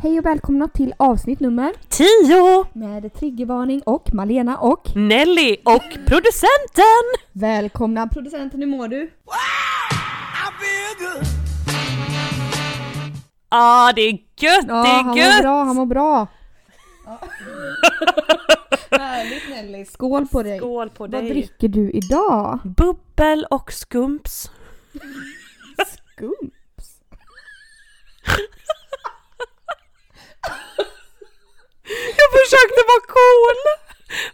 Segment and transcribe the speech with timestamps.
[0.00, 2.64] Hej och välkomna till avsnitt nummer Tio!
[2.72, 7.04] med Triggervarning och Malena och Nelly och producenten!
[7.32, 9.10] Välkomna producenten, hur mår du?
[13.48, 15.42] ah, det är gött, det han är mår gött!
[15.42, 16.26] bra, han mår bra.
[18.90, 20.58] Härligt Nelly, skål på dig.
[20.58, 21.28] Skål på Vad dig!
[21.30, 22.58] dricker du idag?
[22.64, 24.50] Bubbel och skumps.
[25.86, 27.00] Skumps.
[32.20, 33.87] Jag försökte vara cool!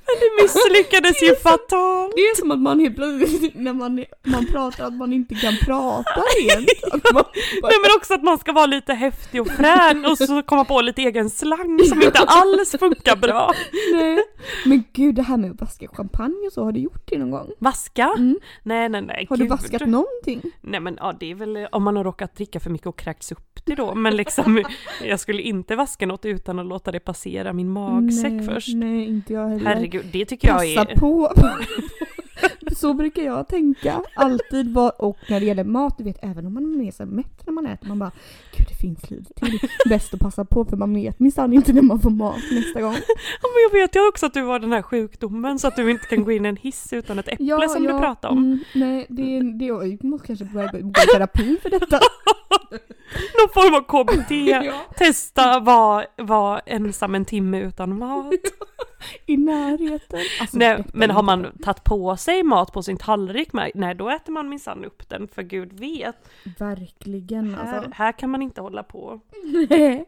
[0.06, 2.12] Men det misslyckades ju fatalt.
[2.16, 5.56] Det är som att man helt plötsligt när man, man pratar att man inte kan
[5.56, 6.68] prata rent.
[6.92, 7.26] Man bara,
[7.62, 10.80] Nej men också att man ska vara lite häftig och frän och så komma på
[10.80, 13.52] lite egen slang som inte alls funkar bra.
[13.92, 14.18] nej.
[14.64, 17.30] Men gud det här med att vaska champagne och så, har du gjort det någon
[17.30, 17.50] gång?
[17.58, 18.14] Vaska?
[18.16, 18.38] Mm.
[18.62, 19.26] Nej nej nej.
[19.30, 19.50] Har du gud.
[19.50, 20.42] vaskat någonting?
[20.60, 23.32] Nej men ja det är väl om man har råkat dricka för mycket och kräkts
[23.32, 23.94] upp det då.
[23.94, 24.64] Men liksom
[25.04, 28.74] jag skulle inte vaska något utan att låta det passera min magsäck nej, först.
[28.74, 29.63] Nej, inte jag heller.
[29.66, 30.96] Herregud, det tycker jag Passa är...
[30.96, 31.32] på.
[32.76, 34.02] Så brukar jag tänka.
[34.14, 37.46] Alltid var, och när det gäller mat, du vet även om man är så mätt
[37.46, 38.12] när man äter, man bara
[38.56, 39.58] Gud det finns lite till.
[39.88, 42.94] Bäst att passa på för man vet minsann inte när man får mat nästa gång.
[43.42, 45.90] Ja, men jag vet ju också att du har den här sjukdomen så att du
[45.90, 48.38] inte kan gå in i en hiss utan ett äpple som du pratade om.
[48.38, 52.00] Mm, nej, det, det, jag måste kanske börja gå i terapi för detta.
[53.38, 54.30] Någon form av KBT.
[54.64, 54.74] Ja.
[54.96, 58.34] Testa vara var ensam en timme utan mat.
[59.26, 60.20] I närheten.
[60.40, 64.10] Alltså, Nej, men har man tagit på sig mat på sin tallrik med, nej då
[64.10, 66.30] äter man minsann upp den för gud vet.
[66.58, 67.90] Verkligen Här, alltså.
[67.94, 69.20] här kan man inte hålla på.
[69.44, 69.68] Nej.
[69.68, 70.06] Nej,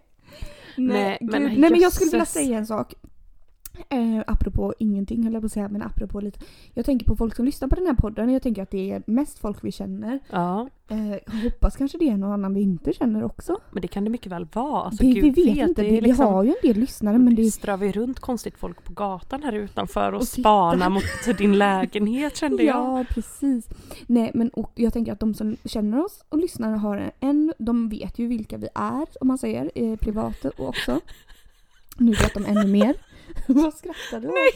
[0.77, 2.95] Nej, men Nej men jag skulle vilja säga en sak.
[3.89, 6.41] Eh, apropå ingenting höll jag på att säga, men apropå lite.
[6.75, 8.31] Jag tänker på folk som lyssnar på den här podden.
[8.33, 10.19] Jag tänker att det är mest folk vi känner.
[10.31, 13.61] Ja, Eh, jag hoppas kanske det är någon annan vi inte känner också.
[13.71, 14.83] men det kan det mycket väl vara.
[14.83, 17.19] Alltså, vi, gud vi vet vet, inte, det vi, liksom- har ju en del lyssnare
[17.19, 21.39] men det strövar ju runt konstigt folk på gatan här utanför och, Och spanar mot
[21.39, 22.77] din lägenhet kände jag.
[22.99, 23.69] Ja, precis.
[24.07, 27.89] Nej, men och jag tänker att de som känner oss och lyssnar har en, de
[27.89, 31.01] vet ju vilka vi är, om man säger, eh, privat och också.
[31.99, 32.95] Nu vet de ännu mer.
[33.47, 34.35] Vad skrattar du åt?
[34.35, 34.51] Nej,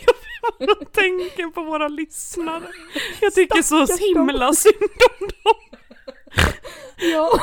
[0.59, 2.63] jag tänker på våra lyssnare.
[3.21, 4.29] Jag tycker så Stackars dem.
[4.29, 4.75] himla synd
[5.21, 5.79] om dem.
[7.13, 7.31] Ja.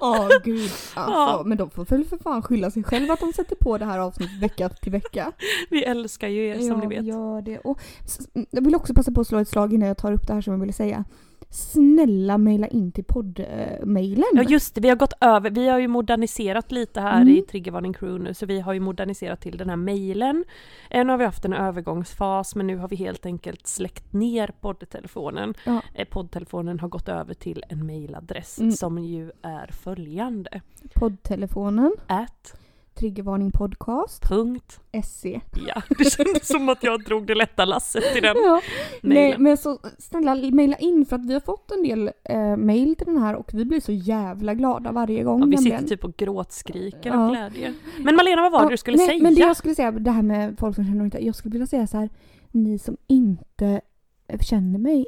[0.00, 0.70] Åh gud.
[0.94, 1.42] Alltså, Ja.
[1.46, 3.98] men de får väl för fan skylla sig själva att de sätter på det här
[3.98, 5.32] avsnittet vecka till vecka.
[5.70, 7.04] Vi älskar ju er som ja, ni vet.
[7.04, 7.58] gör det.
[7.58, 7.78] Och
[8.50, 10.40] jag vill också passa på att slå ett slag innan jag tar upp det här
[10.40, 11.04] som jag ville säga.
[11.48, 14.24] Snälla mejla in till poddmejlen.
[14.34, 17.34] Ja just det, vi har gått över, vi har ju moderniserat lite här Mm.
[17.36, 20.44] i Triggervarning Crew nu så vi har ju moderniserat till den här mejlen.
[20.90, 24.50] Eh, Nu har vi haft en övergångsfas men nu har vi helt enkelt släckt ner
[24.60, 25.54] poddtelefonen.
[25.66, 25.82] Ja.
[25.94, 28.72] Eh, Poddtelefonen har gått över till en mejladress Mm.
[28.72, 30.60] som ju är följande.
[30.94, 31.92] Poddtelefonen.
[32.06, 32.60] At
[33.00, 34.28] Triggervarningpodcast.
[34.28, 34.80] punkt.
[35.04, 35.40] SE.
[35.66, 38.60] Ja, det kändes som att jag drog det lätta lasset till den Ja.
[39.02, 42.96] Nej men så snälla mejla in för att vi har fått en del eh, mejl
[42.96, 45.40] till den här och vi blir så jävla glada varje gång.
[45.40, 45.80] Ja, vi nämligen.
[45.80, 47.24] sitter typ och gråtskriker Ja.
[47.24, 47.74] av glädje.
[48.04, 49.22] Men Malena, vad var det Ja, du skulle nej, säga?
[49.22, 51.24] Men det jag skulle säga, det här med folk som känner mig inte.
[51.26, 52.08] Jag skulle vilja säga så här.
[52.50, 53.80] Ni som inte
[54.40, 55.06] känner mig.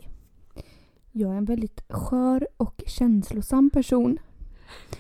[1.13, 4.19] Jag är en väldigt skör och känslosam person.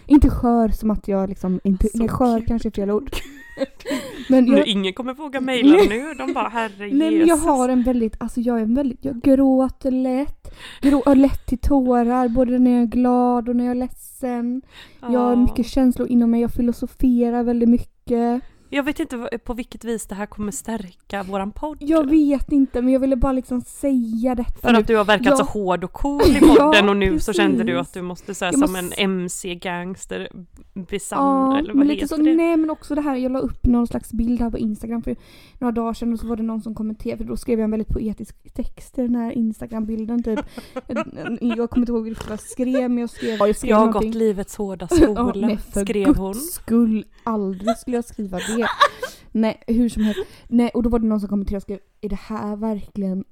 [0.07, 3.11] Inte skör som att jag liksom, inte, Så nej, skör kanske är fel ord.
[4.29, 7.69] Men Nu, jag, ingen kommer våga mejla nu, de bara herre nej, men jag har
[7.69, 10.55] en väldigt, alltså jag är en väldigt, jag gråter lätt.
[10.81, 14.63] Grå, har lätt till tårar både när jag är glad och när jag är ledsen.
[15.01, 18.43] Jag har mycket känslor inom mig, jag filosoferar väldigt mycket.
[18.75, 21.77] Jag vet inte på vilket vis det här kommer stärka våran podd.
[21.81, 24.79] Jag vet inte men jag ville bara liksom säga detta För nu.
[24.79, 25.37] att du har verkat Ja.
[25.37, 27.89] så hård och cool i podden Ja, och nu så kände du precis.
[27.89, 30.29] att du måste säga Jag som måste- en MC-gangster
[30.75, 31.19] besann
[31.53, 32.35] Ja, eller vad men lite så, det?
[32.35, 35.17] nej men också det här, jag la upp någon slags bild här på Instagram för
[35.59, 37.71] några dagar sedan och så var det någon som kommenterade, för då skrev jag en
[37.71, 40.41] väldigt poetisk text i den här Instagram-bilden typ.
[41.41, 43.87] jag kommer inte ihåg vad jag skrev men jag skrev, ja, jag skrev Jag har
[43.87, 44.11] någonting.
[44.11, 46.35] gått livets hårda Ja, skola, nej, för skrev guds hon.
[46.35, 48.62] skull, aldrig skulle jag skriva det.
[49.33, 50.21] Nej, hur som helst.
[50.49, 53.25] Nej, och då var det någon som kommenterade och skrev, är det här verkligen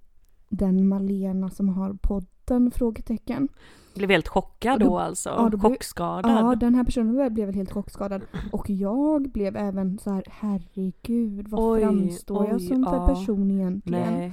[0.49, 2.71] den Malena som har podden?
[2.71, 3.49] Frågetecken.
[3.95, 5.29] Blev helt chockad då, då- alltså?
[5.29, 6.33] ja, då blev- Chockskadad?
[6.33, 8.23] Ja, den här personen blev väl helt chockskadad.
[8.53, 13.07] Och jag blev även så här, herregud, vad Oj, framstår jag oj, som för ja.
[13.07, 14.15] person egentligen?
[14.15, 14.33] Nej.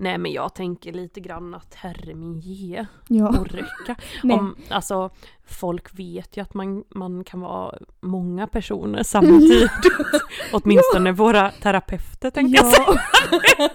[0.00, 3.96] Nej men jag tänker lite grann att herre min ge Ja, orka.
[4.22, 4.38] nej.
[4.38, 5.10] Om, alltså,
[5.46, 9.70] folk vet ju att man, man kan vara många personer samtidigt.
[10.52, 13.00] Åtminstone våra terapeuter tänker jag säga.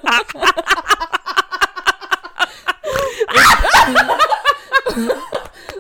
[0.01, 0.24] ja.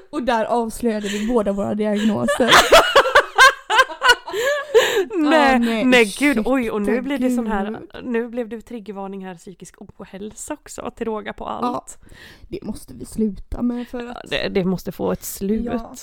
[0.09, 2.51] Och där avslöjade vi båda våra diagnoser.
[5.29, 9.25] Nej, nej, nej gud, oj och nu blir det sån här, nu blev det triggervarning
[9.25, 11.97] här psykisk ohälsa också till råga på allt.
[12.49, 14.29] Det måste vi sluta med för att...
[14.29, 15.65] Det, det måste få ett slut.
[15.65, 15.95] Ja.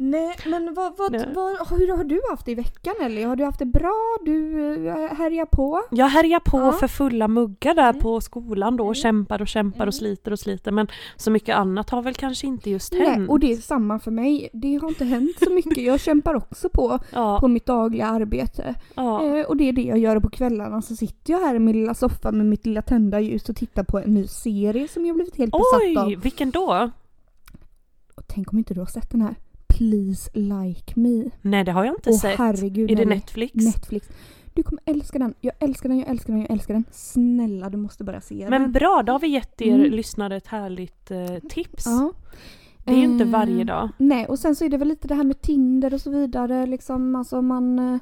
[0.00, 1.28] Nej men vad, vad, Nej.
[1.34, 3.24] vad, hur har du haft det i veckan Ellie?
[3.24, 4.16] Har du haft det bra?
[4.24, 5.82] Du äh, härjar på?
[5.90, 6.72] Jag härjar på Ja.
[6.72, 8.02] för fulla muggar där Mm.
[8.02, 10.86] på skolan då och kämpar och kämpar och sliter och sliter men
[11.16, 13.30] så mycket annat har väl kanske inte just Nej, hänt.
[13.30, 14.48] och det är samma för mig.
[14.52, 15.78] Det har inte hänt så mycket.
[15.84, 18.74] Jag kämpar också på, ja, på mitt dagliga arbete.
[18.94, 19.24] ja.
[19.24, 21.76] Eh, och det är det jag gör på kvällarna så sitter jag här i min
[21.76, 25.14] lilla soffa med mitt lilla tända ljus och tittar på en ny serie som jag
[25.16, 26.08] blivit helt besatt av.
[26.08, 26.90] Oj, vilken då?
[28.14, 29.34] Och tänk om inte du har sett den här?
[29.68, 31.30] Please like me.
[31.42, 32.38] Nej det har jag inte Åh sett.
[32.38, 32.90] herregud.
[32.90, 33.04] är det.
[33.04, 33.54] Netflix?
[33.54, 34.08] Netflix.
[34.54, 35.34] Du kommer älska den.
[35.40, 36.84] Jag älskar den, jag älskar den, jag älskar den.
[36.90, 38.72] Snälla du måste bara se Men den.
[38.72, 39.90] bra, då har vi gett er Mm.
[39.92, 41.86] lyssnare ett härligt eh, tips.
[41.86, 42.12] Ja.
[42.84, 43.88] Det är ju inte Eh, varje dag.
[43.98, 46.66] Nej, och sen så är det väl lite det här med Tinder och så vidare.
[46.66, 48.00] Liksom, alltså man, eh,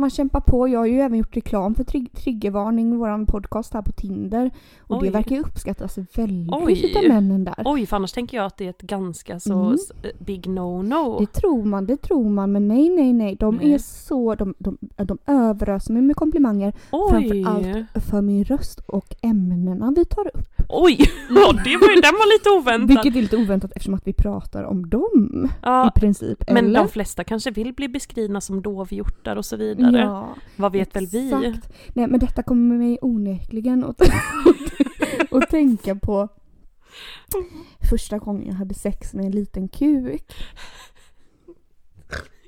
[0.00, 0.68] man kämpar på.
[0.68, 4.50] Jag har ju även gjort reklam för trig- Triggervarning, våran podcast här på Tinder.
[4.80, 5.06] Och Oj.
[5.06, 6.84] det verkar ju uppskattas väldigt Oj.
[6.86, 7.54] utav männen där.
[7.64, 9.72] Oj, för annars tänker jag att det är ett ganska så Mm.
[10.02, 11.20] eh, big no-no.
[11.20, 13.36] Det tror man, det tror man, men nej, nej, nej.
[13.40, 13.72] De Nej.
[13.74, 17.10] är så, de, de, de överöser mig med komplimanger Oj!
[17.44, 20.46] framför för min röst och ämnena vi tar upp.
[20.68, 20.98] Oj!
[21.32, 22.88] Ja, det var, den var lite oväntad.
[22.88, 26.38] Vilket är lite oväntat eftersom att vi pratar om dem ja, i princip.
[26.50, 26.78] men eller?
[26.80, 29.89] de flesta kanske vill bli beskrivna som dovhjortar och så vidare.
[29.98, 31.26] Ja, Vad vet väl vi?
[31.32, 31.72] exakt.
[31.94, 34.00] Nej men detta kommer mig onekligen att,
[35.30, 36.28] att tänka på
[37.90, 40.32] första gången jag hade sex med en liten kuk.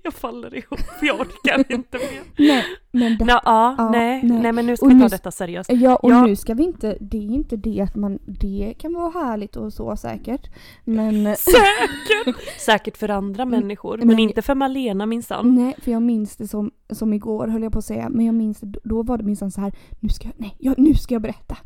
[0.04, 2.22] Jag faller ihop, jag orkar inte mer.
[2.48, 4.40] Nej, men det, Nå, ja, Ja, nej, nej.
[4.42, 5.70] nej, men nu ska Och vi ta nu- detta seriöst.
[5.72, 6.26] ja och Ja.
[6.26, 9.72] nu ska vi inte, det är inte det att man, det kan vara härligt och
[9.72, 10.50] så säkert.
[10.84, 12.36] Men Säkert!
[12.60, 15.54] Säkert för andra människor, men, men- inte för Malena minsann.
[15.54, 18.34] nej, för jag minns det som, som igår höll jag på att säga, men jag
[18.34, 21.14] minns det, då var det minsann så här, nu ska jag, nej, jag, nu ska
[21.14, 21.56] jag berätta.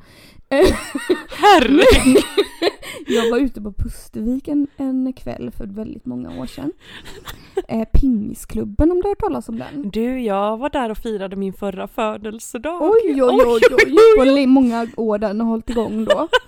[1.29, 2.23] Herregud!
[3.09, 6.73] Jag var ute på Pustervik en, en kväll för väldigt många år sedan.
[7.69, 9.91] Eh, Pingisklubben om du har hört talas om den?
[9.91, 12.83] Du, jag var där och firade min förra födelsedag.
[12.83, 13.61] Oj, oj, oj,
[14.19, 16.29] oj, li- många år den har hållit igång då.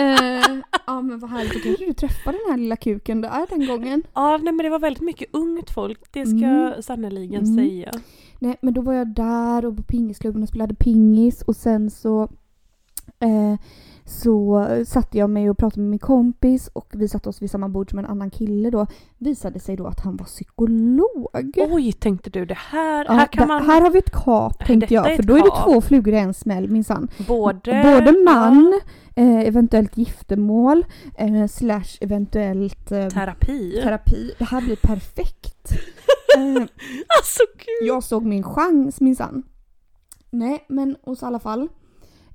[0.00, 0.56] Eh,
[0.86, 4.02] ja men vad härligt, då kanske du träffade den här lilla kuken där den gången.
[4.14, 6.50] Ja, nej, men det var väldigt mycket ungt folk, det ska Mm.
[6.60, 7.56] jag sannerligen Mm.
[7.56, 7.92] säga.
[8.38, 12.22] Nej men då var jag där och på pingisklubben och spelade pingis och sen så
[13.20, 13.58] eh,
[14.06, 17.68] så satte jag mig och pratade med min kompis och vi satte oss vid samma
[17.68, 18.86] bord som en annan kille då.
[19.18, 21.26] Visade sig då att han var psykolog.
[21.56, 24.94] Oj, tänkte du, det här, Ja, här kan man här har vi ett kap tänkte
[24.94, 25.64] jag, för då är det kap.
[25.64, 27.08] två flugor i en smäll minsann.
[27.28, 27.82] både...
[27.82, 28.80] Både man,
[29.16, 30.84] eh, eventuellt giftermål,
[31.18, 33.80] eh, slash eventuellt eh, Terapi.
[33.82, 34.32] terapi.
[34.38, 35.70] Det här blir perfekt.
[36.36, 36.62] Eh,
[37.18, 37.88] Alltså gud!
[37.88, 39.42] jag såg min chans minsann.
[40.30, 41.68] Nej, men hos alla fall.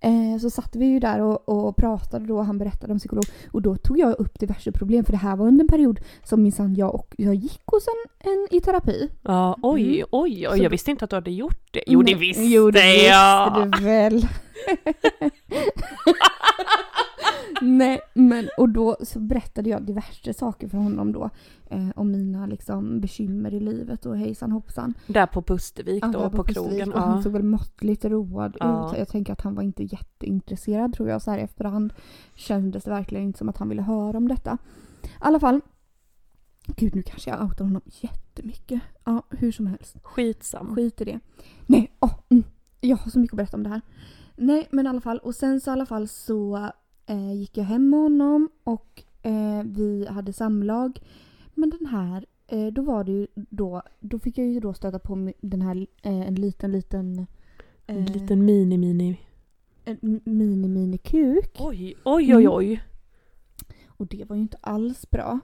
[0.01, 3.23] Eh, så satt vi ju där och, och pratade då, han berättade om psykolog.
[3.52, 6.44] Och då tog jag upp diverse problem för det här var under en period som
[6.44, 9.09] minsann jag och jag gick hos en, en i terapi.
[9.23, 10.07] Ja, oj, Mm.
[10.12, 11.83] oj, oj, Så- jag visste inte att du hade gjort det.
[11.88, 13.66] Jo, det Nej, visste jo, det jag!
[13.66, 14.21] visste du väl.
[17.62, 21.30] Nej, men och då så berättade jag diverse saker för honom då.
[21.69, 24.94] Eh, om mina liksom bekymmer i livet och hejsan hoppsan.
[25.07, 26.69] Där på Pustervik Ja, då, på, Pustervik.
[26.69, 26.94] krogen.
[26.94, 27.24] Och han Ja.
[27.24, 28.92] såg väl måttligt road Ja.
[28.92, 28.98] ut.
[29.00, 31.21] Jag tänker att han var inte jätteintresserad tror jag.
[31.21, 31.94] Så här efterhand
[32.36, 34.57] kändes det verkligen inte som att han ville höra om detta.
[35.04, 35.62] I alla fall.
[36.78, 38.81] Gud, nu kanske jag outar honom jättemycket.
[39.04, 39.98] Ja, hur som helst.
[40.04, 40.76] Skitsam.
[40.76, 41.19] Skit i det.
[41.66, 42.44] Nej, åh, mm.
[42.81, 43.81] jag har så mycket att berätta om det här.
[44.36, 45.18] Nej, men i alla fall.
[45.19, 46.69] Och sen så i alla fall så
[47.09, 50.99] eh, gick jag hem med honom och eh, vi hade samlag.
[51.54, 54.99] Men den här, eh, då var det ju då, då fick jag ju då stöta
[54.99, 57.28] på den här, eh, en liten, liten
[57.85, 59.18] En eh, liten mini-mini.
[59.85, 61.56] en mini, mini kuk.
[61.59, 62.83] Oj, oj, oj, oj.
[63.87, 65.39] Och det var ju inte alls bra.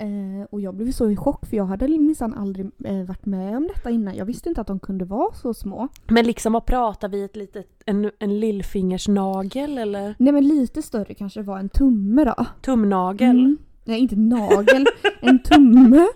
[0.00, 3.56] Eh, och jag blev så i chock för jag hade minsann aldrig eh, varit med
[3.56, 4.16] om detta innan.
[4.16, 5.88] Jag visste inte att de kunde vara så små.
[6.08, 7.24] Men liksom vad pratar vi?
[7.24, 12.46] Ett litet, en, en lillfingersnagel eller Nej men lite större kanske var en tumme då.
[12.60, 13.30] tumnagel?
[13.30, 13.58] Mm.
[13.84, 14.86] nej inte nagel,
[15.20, 16.06] en tumme.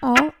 [0.00, 0.16] Ja.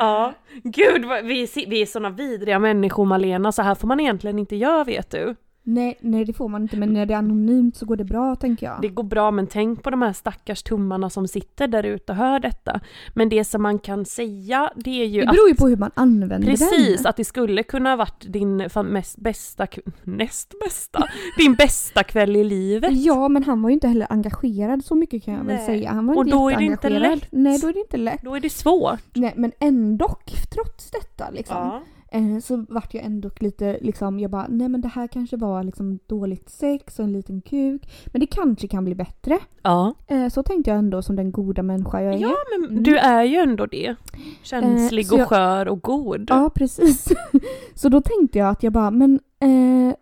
[0.00, 0.32] Ja,
[0.62, 4.56] gud vi, är vi är såna vidriga människor Malena, så här får man egentligen inte
[4.56, 5.34] göra vet du.
[5.70, 8.36] Nej, nej det får man inte men när det är anonymt så går det bra
[8.36, 8.78] tänker jag.
[8.82, 12.18] Det går bra men tänk på de här stackars tummarna som sitter där ute och
[12.18, 12.80] hör detta.
[13.14, 15.76] Men det som man kan säga det är ju det att beror ju på hur
[15.76, 17.06] man använder Precis, den.
[17.10, 19.66] att det skulle kunna ha varit din mest bästa,
[20.02, 21.08] näst bästa,
[21.38, 22.90] din bästa kväll i livet.
[22.96, 25.66] Ja men han var ju inte heller engagerad så mycket kan jag väl Nej.
[25.66, 25.90] säga.
[25.90, 27.28] Han var Och inte då är det inte lätt.
[27.30, 28.22] Nej då är det inte lätt.
[28.22, 29.00] Då är det svårt.
[29.14, 30.16] Nej men ändå
[30.54, 31.80] trots detta liksom.
[32.10, 35.62] Eh, så vart jag ändå lite liksom, jag bara nej men det här kanske var
[35.64, 37.82] liksom dåligt sex och en liten kuk.
[38.06, 39.38] Men det kanske kan bli bättre.
[39.62, 39.94] ja.
[40.06, 42.18] Eh, så tänkte jag ändå som den goda människa jag är.
[42.18, 42.82] Ja men Mm.
[42.82, 43.94] du är ju ändå det.
[44.42, 46.26] Känslig Eh, och jag- skör och god.
[46.30, 47.08] Ja, precis.
[47.74, 49.20] så då tänkte jag att jag bara, men...
[49.40, 49.94] Eh,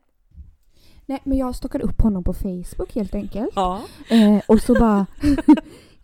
[1.07, 3.53] nej, men jag stockade upp honom på Facebook helt enkelt.
[3.55, 3.81] Ja.
[4.11, 5.07] Eh, och så bara...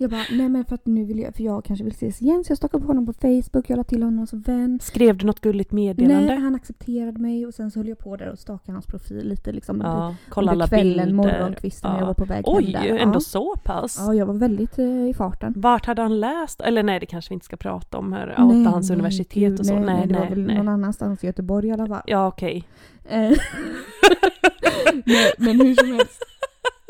[0.03, 2.45] jag bara, nej men för att nu vill jag, för jag kanske vill ses igen.
[2.45, 4.79] Så jag stockade upp honom på Facebook, jag la till honom som vän.
[4.83, 6.27] Skrev du något gulligt meddelande?
[6.27, 9.29] Nej, han accepterade mig och sen så höll jag på där och stakade hans profil
[9.29, 9.81] lite liksom.
[9.81, 11.13] Ja, kolla under alla kvällen, bilder.
[11.39, 12.07] morgonkvisten när jag Ja.
[12.07, 12.99] var på väg Oj, hem där.
[13.03, 13.21] ändå ja.
[13.21, 13.97] så pass.
[14.01, 15.53] Ja, jag var väldigt eh, i farten.
[15.57, 16.61] Vart hade han läst?
[16.61, 18.35] Eller nej, det kanske vi inte ska prata om här.
[18.39, 19.75] Nej, hans nej, universitet gud, och så.
[19.75, 22.03] Nej, Nej, nej, det var nej, väl någon annanstans i Göteborg i alla fall.
[22.07, 22.65] Ja, okej.
[23.09, 23.19] Eh,
[25.05, 26.23] nej, men hur som helst.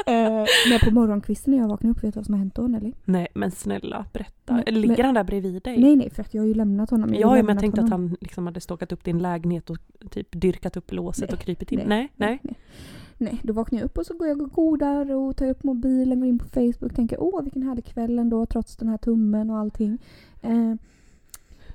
[0.07, 2.63] Eh, men på morgonkvisten när jag vaknade upp, vet du vad som har hänt då
[2.63, 2.93] Nelly?
[3.05, 4.55] Nej, men snälla berätta.
[4.55, 5.81] Nej, Ligger men- han där bredvid dig?
[5.81, 7.15] Nej nej, för att jag har ju lämnat honom.
[7.15, 9.79] ju Ja, men jag tänkte att han liksom hade ståkat upp din lägenhet och
[10.11, 11.81] typ dyrkat upp låset Nej, och krypit in.
[11.87, 12.39] Nej, nej.
[12.43, 12.55] nej.
[13.19, 16.21] Nej, då vaknar jag upp och så går jag och godar och tar upp mobilen,
[16.21, 19.51] går in på Facebook och tänker åh vilken härlig kväll ändå trots den här tummen
[19.51, 19.99] och allting.
[20.43, 20.75] Eh,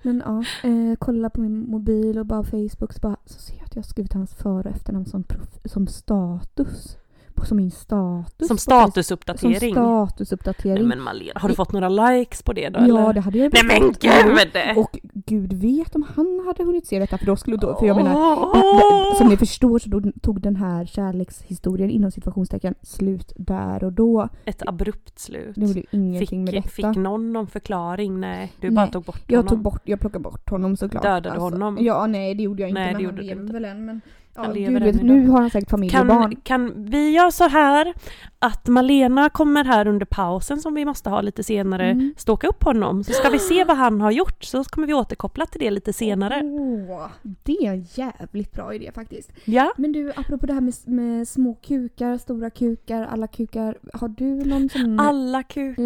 [0.02, 3.66] men ja, eh, kolla på min mobil och bara Facebook så, bara, så ser jag
[3.66, 5.24] att jag har skrivit hans för och efternamn som,
[5.66, 6.98] som status.
[7.46, 8.48] Som min status.
[8.48, 9.74] Som statusuppdatering.
[9.76, 10.74] Som statusuppdatering.
[10.74, 13.14] Nej men Malena, har du fått några likes på det då ja, eller?
[13.14, 14.78] det hade jag Nej men gud!
[14.78, 17.98] Och gud vet om han hade hunnit se detta för då skulle då, för jag
[17.98, 19.18] menar Åh!
[19.18, 24.30] Som ni förstår så tog den här kärlekshistorien inom situationstecken slut där och då.
[24.46, 25.56] Ett abrupt slut.
[25.56, 26.70] Det blev ingenting med Fick, detta.
[26.94, 28.20] fick någon någon förklaring?
[28.20, 29.50] Nej, du Nej, bara tog bort Jag honom.
[29.50, 31.06] tog bort, jag plockade bort honom såklart.
[31.06, 31.78] Alltså, Dödade du honom?
[31.82, 33.54] Ja, nej det gjorde jag inte Nej, det men gjorde han lever inte.
[33.54, 33.86] väl än.
[33.86, 34.02] Men,
[34.38, 36.36] ja, gud lever vet, nu har han säkert familj och barn.
[36.36, 37.94] Kan, kan vi göra så här
[38.40, 42.14] att Malena kommer här under pausen som vi måste ha lite senare, Mm.
[42.18, 45.46] ståka upp honom så ska vi se vad han har gjort så kommer vi återkoppla
[45.46, 46.42] till det lite senare.
[46.44, 49.32] Åh, det är en jävligt bra idé faktiskt.
[49.46, 49.72] Ja?
[49.78, 53.78] Men du, apropå det här med, med små kukar, stora kukar, alla kukar.
[53.94, 55.84] Har du någon sån Alla kukar.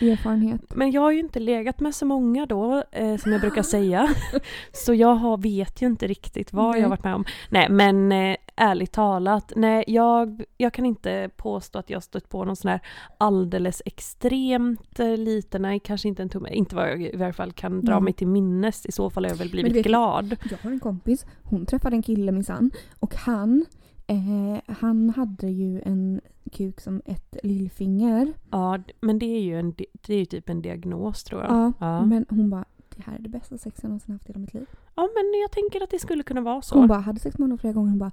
[0.00, 0.60] eh, erfarenhet?
[0.74, 4.08] Men jag har ju inte legat med så många då, eh, som jag brukar säga.
[4.72, 6.80] Så jag har, vet ju inte riktigt vad Nej.
[6.80, 7.24] jag har varit med om.
[7.50, 12.44] Nej, men eh, ärligt talat, nej, jag, jag kan inte påstå att jag stött på
[12.44, 12.80] någon sån här
[13.18, 17.52] alldeles extremt eh, liten, nej, kanske inte en tumme, inte vad jag i varje fall
[17.52, 18.02] kan dra Nej.
[18.02, 18.86] mig till minnes.
[18.86, 20.36] I så fall har jag väl blivit vet- glad.
[20.50, 23.64] Jag har en kompis, hon träffade en kille minsann och han,
[24.06, 26.20] eh, han hade ju en
[26.52, 28.32] kuk som ett lillfinger.
[28.50, 29.74] Ja, men det är ju en,
[30.06, 31.50] det är ju typ en diagnos tror jag.
[31.50, 32.06] Ja, ja.
[32.06, 32.64] Men hon bara,
[33.12, 34.66] här är det bästa sex jag någonsin haft i hela mitt liv.
[34.94, 36.78] Ja, men jag tänker att det skulle kunna vara så.
[36.78, 37.90] Hon bara, hade sex med honom flera gånger.
[37.90, 38.12] Hon bara,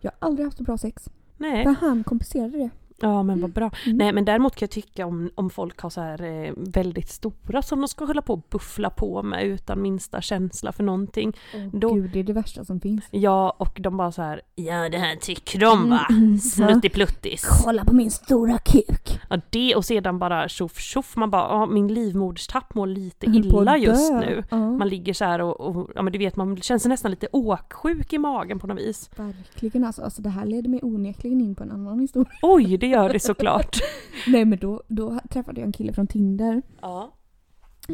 [0.00, 1.08] jag har aldrig haft så bra sex.
[1.36, 1.64] nej.
[1.64, 2.70] För han kompenserade det.
[3.00, 3.70] Ja men vad bra.
[3.86, 3.98] Mm.
[3.98, 7.62] Nej men däremot kan jag tycka om, om folk har så här eh, väldigt stora
[7.62, 11.32] som de ska hålla på och buffla på med utan minsta känsla för någonting.
[11.72, 13.04] Då- Gud, det är det värsta som finns.
[13.10, 16.06] Ja och de bara så här ja det här tycker de va?
[16.10, 17.44] Mm, mm, Snuttipluttis.
[17.64, 19.20] Kolla på min stora kuk.
[19.30, 23.76] Ja det och sedan bara tjoff tjoff man bara ja, min livmoderstapp mår lite illa
[23.76, 24.44] just nu.
[24.50, 27.26] Ja, Man ligger så här och, och ja men du vet man känns nästan lite
[27.32, 29.10] åksjuk i magen på något vis.
[29.16, 30.02] verkligen alltså.
[30.02, 30.22] alltså.
[30.22, 32.32] Det här leder mig onekligen in på en annan historia.
[32.42, 33.76] Oj det gör det såklart.
[34.26, 36.62] Nej men då, då träffade jag en kille från Tinder.
[36.80, 37.14] Ja.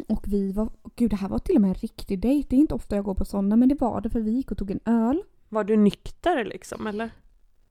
[0.07, 2.47] Och vi var, gud det här var till och med en riktig dejt.
[2.49, 4.51] Det är inte ofta jag går på sådana men det var det för vi gick
[4.51, 5.23] och tog en öl.
[5.49, 7.11] Var du nykter liksom eller?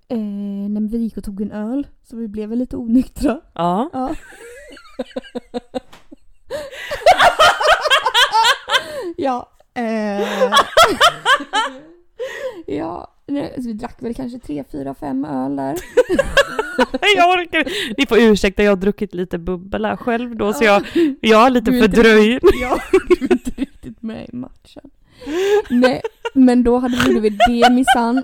[0.08, 3.40] Eh, nej men vi gick och tog en öl så vi blev väl lite onyktra.
[3.54, 3.90] Ja.
[3.92, 4.14] Ja.
[9.16, 9.50] ja.
[9.74, 10.52] Eh.
[12.66, 13.13] ja.
[13.26, 15.78] Nej, Så vi drack väl kanske tre, fyra, fem öl där.
[17.16, 17.64] Jag orkar
[17.98, 20.82] Ni får ursäkta, jag har druckit lite bubbel här själv då så Ja.
[20.94, 22.40] jag, jag lite är inte- fördröjd.
[22.60, 22.78] Ja,
[23.08, 24.90] du är inte riktigt med i matchen.
[25.70, 26.00] Nej,
[26.34, 28.22] men då hade vi blivit det minsann.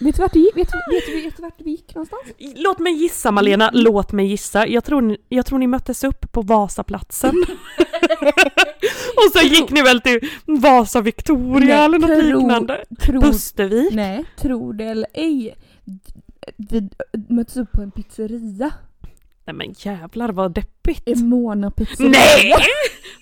[0.00, 0.36] Vet du vart?
[0.36, 2.22] Vet, vet, vet du vart vi gick någonstans?
[2.56, 4.66] Låt mig gissa Malena, låt mig gissa.
[4.66, 7.34] Jag tror, ni, jag tror ni möttes upp på Vasaplatsen.
[9.16, 12.84] Och så gick ni väl till Vasa Victoria Nej, eller något tro- liknande?
[13.00, 13.94] Tror, Pustervik?
[13.94, 15.54] nej, tror det eller ej.
[16.56, 16.88] Vi
[17.28, 18.70] möttes upp på en pizzeria.
[19.44, 20.75] Nej men jävlar vad deppigt.
[21.22, 22.10] Mona pizzeria.
[22.10, 22.52] Nej!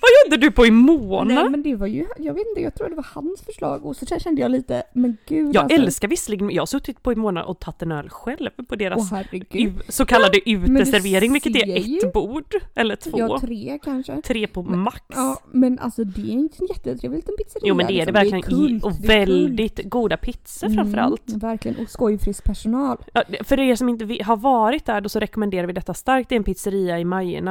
[0.01, 1.35] Vad gjorde du på Imona?
[1.35, 3.97] Nej men det var ju, jag vet inte, jag tror det var hans förslag och
[3.97, 5.79] så kände jag lite, men gud jag alltså.
[5.79, 9.13] älskar visserligen, jag har suttit på Imona och tagit en öl själv på deras
[9.53, 11.99] u- så kallade uteservering, vilket är ser ju.
[11.99, 13.19] ett bord eller två.
[13.19, 14.23] Ja, tre kanske.
[14.23, 15.01] Tre på max.
[15.15, 17.69] Ja, men alltså det är inte en jättetrevlig liten pizzeria.
[17.69, 18.39] Jo men det är det liksom.
[18.41, 19.29] verkligen, kult, och det är kult.
[19.31, 21.29] väldigt goda pizzor framförallt.
[21.29, 22.97] Mm, verkligen, och skojfrisk personal.
[23.13, 26.29] Ja, det- för er som inte har varit där då så rekommenderar vi detta starkt.
[26.29, 27.05] Det är en pizzeria i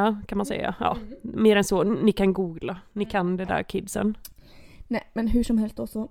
[0.04, 0.76] Majorna kan man säga.
[0.80, 2.78] Ja, mer än så, ni kan googla.
[2.94, 4.18] Ni kan det där kidsen.
[4.88, 6.10] Nej men hur som helst då så.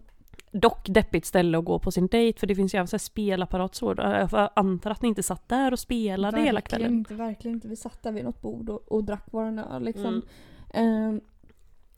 [0.52, 2.99] Dock deppigt ställe att gå på sin dejt för det finns ju även så här
[2.99, 3.94] spelapparat så.
[3.96, 6.99] Jag antar att ni inte satt där och spelade hela verkligen kvällen.
[6.99, 7.68] inte, verkligen inte.
[7.68, 10.22] Vi satt där vid något bord och, och drack våran öl liksom.
[10.75, 11.12] Mm.
[11.14, 11.20] Ehm,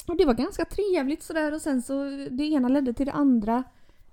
[0.07, 3.65] och det var ganska trevligt sådär och sen så det ena ledde till det andra.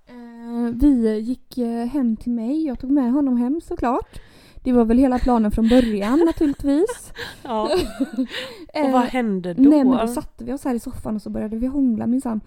[0.06, 4.20] Ehm, vi gick eh, hem till mig, jag tog med honom hem såklart.
[4.62, 7.12] Det var väl hela planen från början naturligtvis.
[7.42, 7.62] Ja.
[8.74, 9.62] Och vad hände då?
[9.62, 12.40] Nej men då satte vi oss här i soffan och så började vi hångla minsann.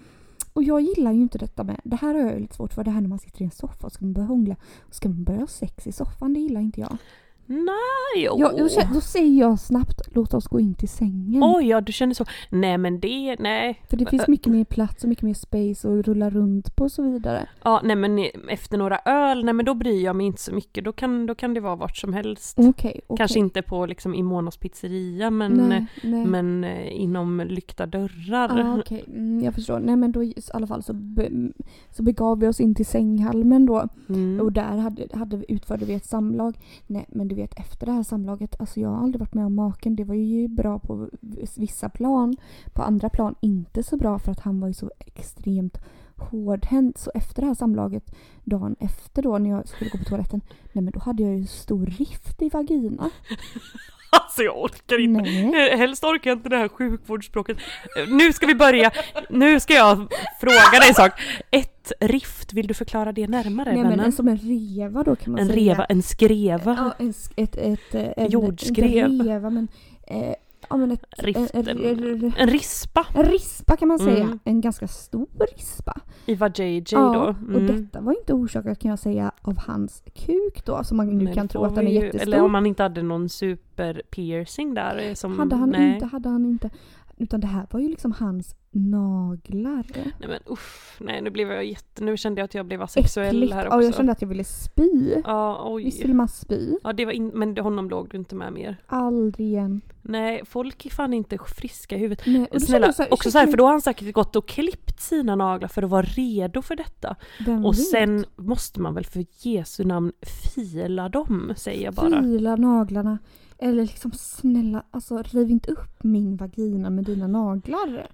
[0.54, 2.92] Och jag gillar ju inte detta med, det här har jag lite svårt för, det
[2.92, 4.56] här när man sitter i en soffa och ska man börja hångla.
[4.80, 6.98] Och ska man börja ha sex i soffan, det gillar inte jag.
[7.48, 8.40] Nej, åh.
[8.40, 11.44] jag då, då säger jag snabbt, låt oss gå in till sängen.
[11.44, 12.26] Oj, ja du känner så.
[12.50, 13.82] Nej men det, nej.
[13.90, 16.92] För det finns mycket mer plats och mycket mer space att rulla runt på och
[16.92, 17.50] så vidare.
[17.64, 20.84] Ja, nej men efter några öl, nej men då bryr jag mig inte så mycket.
[20.86, 22.60] Då kan, då kan det vara vart som helst.
[22.60, 23.18] Okej, okej.
[23.18, 26.26] Kanske inte på liksom Imonos pizzeria men, Nej, nej.
[26.26, 28.60] men eh, inom lyckta dörrar.
[28.60, 29.80] Ah, okej, mm, jag förstår.
[29.80, 31.30] Nej men då i alla fall så, be,
[31.92, 33.88] så begav vi oss in till sänghalmen då.
[34.10, 34.40] Mm.
[34.42, 36.58] Och där hade, hade, vi- utförde vi ett samlag.
[36.88, 39.56] Nej men du vet efter det här samlaget, alltså jag har aldrig varit med om
[39.56, 39.96] maken.
[39.96, 41.10] Det var ju bra på
[41.56, 42.36] vissa plan.
[42.74, 45.78] På andra plan inte så bra för att han var ju så extremt
[46.18, 46.98] hårdhänt.
[46.98, 48.04] Så efter det här samlaget,
[48.44, 50.42] dagen efter då när jag skulle gå på toaletten,
[50.74, 53.10] nej men då hade jag ju stor rift i vagina.
[54.12, 55.22] Alltså jag orkar inte.
[55.22, 55.72] Nej.
[55.72, 57.58] Eh, Helst orkar jag inte det här sjukvårdsspråket.
[57.98, 58.92] Eh, Nu ska vi börja.
[59.30, 59.98] Nu ska jag
[60.42, 61.12] fråga dig en sak.
[61.52, 64.06] Ett rift, vill du förklara det närmare Nej men vännen?
[64.06, 65.74] en, som en reva då kan man En säga.
[65.74, 66.76] reva, en skreva.
[66.78, 69.08] Ja, en, ett, ett, ett, en, Jordskrev.
[69.12, 69.68] Inte reva men,
[70.08, 70.34] eh,
[70.70, 74.24] ja, men ett, Rift, en, en, en, rispa en rispa kan man säga.
[74.24, 74.40] Mm.
[74.44, 75.94] En ganska stor rispa.
[76.26, 77.20] i vad JJ Ja, då.
[77.56, 77.68] och Mm.
[77.82, 81.34] detta var inte orsakat kan jag säga av hans kuk då som man nu Men
[81.34, 82.22] kan tro att den är ju- jättestor.
[82.28, 85.40] Eller om man inte hade någon super piercing där eh, som...
[85.40, 85.94] hade han nej.
[85.94, 86.70] inte, hade han inte.
[87.18, 89.86] Utan det här var ju liksom hans naglar.
[90.20, 92.04] Nej men usch, nej nu blev jag jätte...
[92.04, 93.54] Nu kände jag att jag blev asexuell Äckligt.
[93.54, 93.86] här Ja, också.
[93.86, 95.16] jag kände att jag ville spy.
[95.26, 96.08] Ja, Visst oj.
[96.08, 96.78] vill man spy?
[96.84, 97.28] Ja, det var in...
[97.28, 98.78] Men honom låg du inte med mer.
[98.88, 99.82] Aldrig igen.
[100.02, 102.26] Nej, folk är fan inte friska i huvudet.
[102.26, 104.48] Nej, och Snälla, kände jag också så här, för då har han säkert gått och
[104.48, 107.16] klippt sina naglar för att vara redo för detta.
[107.46, 107.88] Vem Och vet?
[107.88, 110.12] sen måste man väl för Jesu namn
[110.56, 112.22] fila dem, säger jag bara.
[112.22, 113.18] Fila naglarna.
[113.60, 118.08] Eller liksom snälla, alltså riv inte upp min vagina med dina naglar.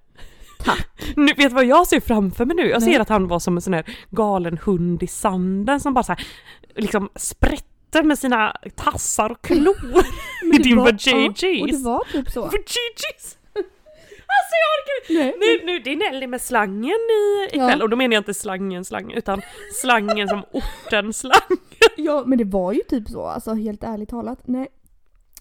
[0.64, 0.88] Tack.
[1.16, 2.62] Nu, vet vad jag ser framför mig nu?
[2.68, 2.92] Jag Nej.
[2.92, 6.12] ser att han var som en sån här galen hund i sanden som bara så
[6.12, 6.26] här,
[6.76, 9.74] liksom sprätte med sina tassar och klor
[10.54, 11.42] i din var- vajayjays.
[11.42, 12.40] Ja, och det var typ så.
[12.44, 13.38] Vajayjays!
[14.34, 17.82] Alltså jag orkar Nej, Nu, nu, det är Nelly med slangen i, ikväll Ja.
[17.84, 19.42] och då menar jag inte slangen slang utan
[19.82, 21.58] slangen som orten slang.
[21.96, 24.38] Ja men det var ju typ så, alltså helt ärligt talat.
[24.44, 24.68] Nej.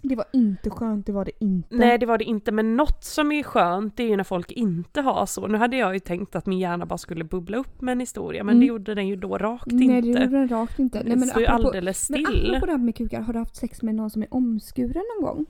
[0.03, 1.75] Det var inte skönt, det var det inte.
[1.75, 4.51] Nej det var det inte men något som är skönt det är ju när folk
[4.51, 5.47] inte har så.
[5.47, 8.43] Nu hade jag ju tänkt att min hjärna bara skulle bubbla upp med en historia
[8.43, 8.59] men Mm.
[8.59, 10.19] det gjorde den ju då rakt Nej det inte.
[10.21, 10.97] gjorde den rakt inte.
[11.03, 12.49] Nej, det men, står ju apropå, alldeles men still.
[12.49, 15.35] apropå det här med kukar, har du haft sex med någon som är omskuren någon
[15.35, 15.45] gång?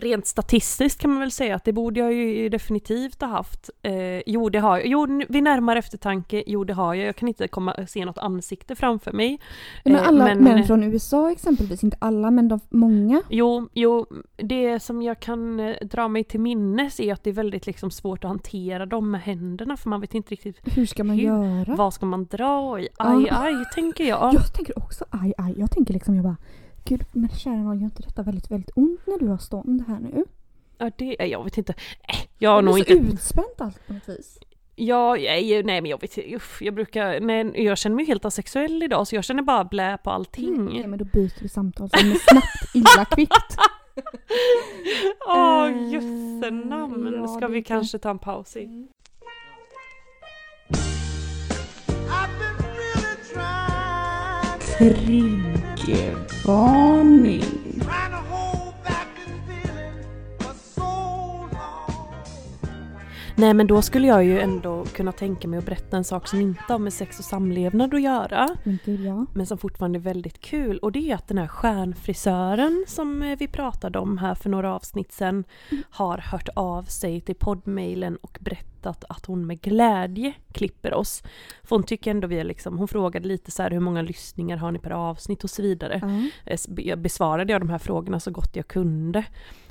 [0.00, 3.70] Rent statistiskt kan man väl säga att det borde jag ju definitivt ha haft.
[3.82, 3.92] Eh,
[4.26, 4.86] jo det har jag.
[4.86, 7.06] Jo vid närmare eftertanke, jo det har jag.
[7.08, 9.40] Jag kan inte komma, se något ansikte framför mig.
[9.84, 13.22] Men Eh, alla men- män från USA exempelvis, inte alla men de, många.
[13.28, 14.06] Jo, jo,
[14.36, 17.90] det som jag kan eh, dra mig till minnes är att det är väldigt liksom
[17.90, 21.24] svårt att hantera dem med händerna för man vet inte riktigt Hur ska man Hur?
[21.24, 21.74] göra?
[21.76, 22.88] vad ska man dra i.
[22.98, 23.42] Aj, Ja.
[23.42, 24.34] aj, tänker jag.
[24.34, 25.54] Jag tänker också aj aj.
[25.58, 26.36] Jag tänker liksom jag bara
[26.88, 30.00] Gud men kära nån, gör inte detta väldigt väldigt ont när du har stånd här
[30.00, 30.24] nu?
[30.78, 31.72] Ja, det, eh, jag vet inte.
[32.08, 33.12] Äh, jag har det nog är så inte...
[33.14, 34.38] utspänt allt på något vis.
[34.74, 36.34] Ja, nej, nej men jag vet inte.
[36.36, 37.20] Uff, jag brukar...
[37.20, 40.64] Nej, jag känner mig helt asexuell idag så jag känner bara blä på allting.
[40.64, 43.56] Nej men då byter vi samtal så de är snabbt illa kvickt.
[45.26, 47.12] Åh, Eh, jösse namn.
[47.16, 48.86] ja, Ska det vi kanske ta en paus i?
[54.80, 55.57] I've been
[55.88, 57.40] get burning.
[63.38, 66.40] Nej men då skulle jag ju ändå kunna tänka mig att berätta en sak som
[66.40, 68.48] inte har med sex och samlevnad att göra.
[68.84, 69.26] Ja.
[69.34, 73.38] Men som fortfarande är väldigt kul och det är att den här stjärnfrisören som eh,
[73.38, 75.44] vi pratade om här för några avsnitt sedan
[75.90, 81.22] har hört av sig till poddmailen och berättat att hon med glädje klipper oss.
[81.62, 84.56] För hon tycker ändå vi är liksom, hon frågade lite så här hur många lyssningar
[84.56, 86.00] har ni per avsnitt och så vidare.
[86.68, 89.24] be- besvarade jag de här frågorna så gott jag kunde.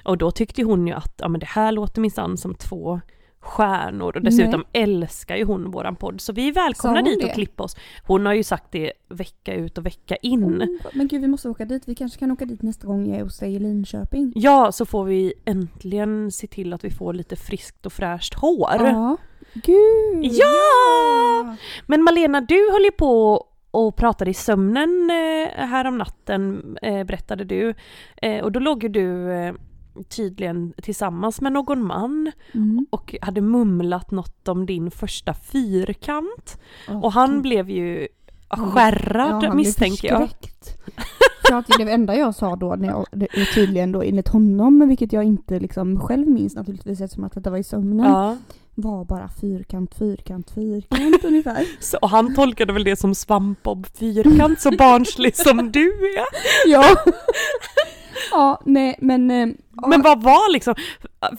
[0.03, 3.01] Och då tyckte hon ju att ja, men det här låter minsann som två
[3.39, 7.25] stjärnor och dessutom älskar ju hon våran podd så vi är välkomna dit det?
[7.25, 7.75] och klippa oss.
[8.07, 10.61] Hon har ju sagt det vecka ut och vecka in.
[10.61, 11.83] Oh, men gud vi måste åka dit.
[11.85, 14.33] Vi kanske kan åka dit nästa gång jag är hos dig i Linköping.
[14.35, 18.75] Ja, så får vi äntligen se till att vi får lite friskt och fräscht hår.
[18.79, 19.17] Ja.
[19.53, 20.33] Gud!
[20.33, 21.55] Ja!
[21.87, 27.03] Men Malena, du höll ju på och pratade i sömnen eh, här om natten, eh,
[27.03, 27.73] berättade du.
[28.21, 29.53] Eh, och då låg ju du eh,
[30.03, 32.85] tydligen tillsammans med någon man Mm.
[32.89, 36.59] och hade mumlat något om din första fyrkant.
[36.89, 38.07] Åh, Och han blev ju
[38.49, 40.21] skärrad han blev misstänker jag.
[41.53, 45.13] att det enda jag sa då, när jag, det är tydligen då enligt honom, vilket
[45.13, 48.37] jag inte liksom själv minns naturligtvis eftersom att detta var i sömnen, Ja.
[48.75, 51.65] var bara fyrkant, fyrkant, fyrkant ungefär.
[51.79, 56.25] Så, och han tolkade väl det som svampbob fyrkant, så barnslig som du är.
[56.71, 56.83] Ja.
[58.31, 59.57] ja, nej men...
[59.87, 60.75] Men vad var liksom,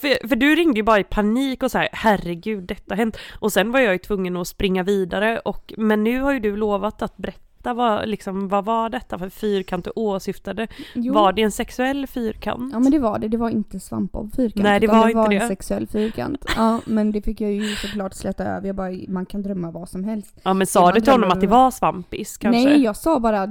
[0.00, 3.16] för, för du ringde ju bara i panik och så här, herregud detta har hänt.
[3.40, 6.56] Och sen var jag ju tvungen att springa vidare och, men nu har ju du
[6.56, 10.68] lovat att berätta vad, liksom, vad var detta för fyrkant du åsyftade?
[10.94, 11.14] jo.
[11.14, 12.72] Var det en sexuell fyrkant?
[12.72, 14.64] Ja men det var det, det var inte svampbob fyrkant.
[14.64, 15.36] Nej, det var det inte var det.
[15.36, 16.44] en sexuell fyrkant.
[16.56, 19.88] Ja men det fick jag ju såklart släta över, jag bara, man kan drömma vad
[19.88, 20.36] som helst.
[20.42, 22.64] Ja men sa du till honom att det var svampis kanske?
[22.64, 23.46] Nej jag sa bara,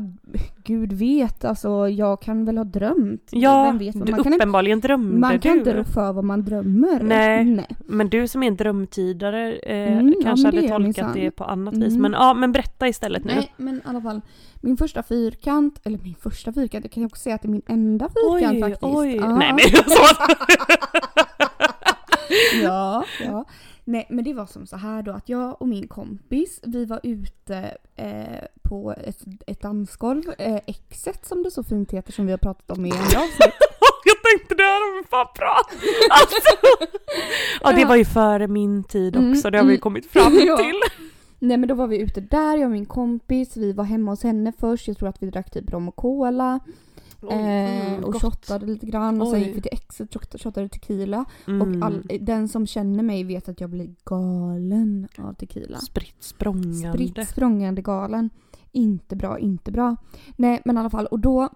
[0.67, 3.30] gud vet, alltså jag kan väl ha drömt.
[3.32, 5.58] Ja, Vem vet, vad- du, man kan inte, uppenbarligen drömde man kan du.
[5.60, 6.99] inte rå för vad man drömmer.
[7.03, 7.43] Nej.
[7.45, 7.67] Nej.
[7.86, 11.32] Men du som är en drömtidare eh, Mm, ja, kanske det hade jag tolkat det
[11.32, 11.84] på annat vis.
[11.93, 12.01] Mm.
[12.01, 13.34] Men ja, men berätta istället nu.
[13.36, 14.21] Nej men i alla fall,
[14.62, 17.62] min första fyrkant, eller min första fyrkant, jag kan också säga att det är min
[17.67, 18.84] enda fyrkant oj, faktiskt.
[18.84, 19.15] oj.
[19.15, 19.36] Ja.
[19.38, 20.03] Nej men så.
[22.63, 23.45] ja, ja.
[23.84, 26.99] Nej, men det var som så här då att jag och min kompis, vi var
[27.03, 32.32] ute eh, på ett, ett dansgolv, eh, Exet som det så fint heter som vi
[32.32, 33.53] har pratat om i andra avsnitt.
[34.06, 35.58] jag tänkte det här har vi fan bra.
[36.10, 36.38] Alltså.
[37.63, 39.82] Ja det var ju före min tid Mm, också, det har vi mm.
[39.82, 40.82] kommit fram till.
[41.39, 44.23] Nej men då var vi ute där, jag och min kompis, vi var hemma hos
[44.23, 46.60] henne först, jag tror att vi drack typ rom och cola.
[47.32, 48.21] Eh, Mm, och gott.
[48.21, 49.45] shottade lite grann och sen Oj.
[49.47, 51.25] gick vi till Exet och shottade tequila.
[51.47, 51.62] Mm.
[51.80, 55.77] Och all, den som känner mig vet att jag blir galen av tequila.
[55.77, 56.89] Spritt språngande.
[56.93, 58.30] Spritt språngande galen.
[58.71, 59.95] Inte bra, inte bra.
[60.36, 61.49] Nej men i alla fall och då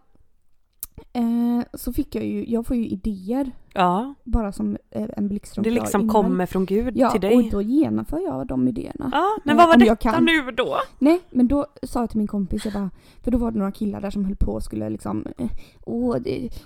[1.14, 5.54] eh, så fick jag ju, jag får ju idéer Ja, bara som eh, en blixt
[5.56, 7.50] från det liksom kommer från Gud Ja, till och dig.
[7.52, 9.10] då genomför jag de idéerna.
[9.12, 10.76] Ja, men Eh, vad var om jag detta nu då?
[11.00, 12.90] Nej, men då sa jag till min kompis, jag bara,
[13.24, 15.48] för då var det några killar där som höll på och skulle liksom eh,
[15.86, 16.18] åh,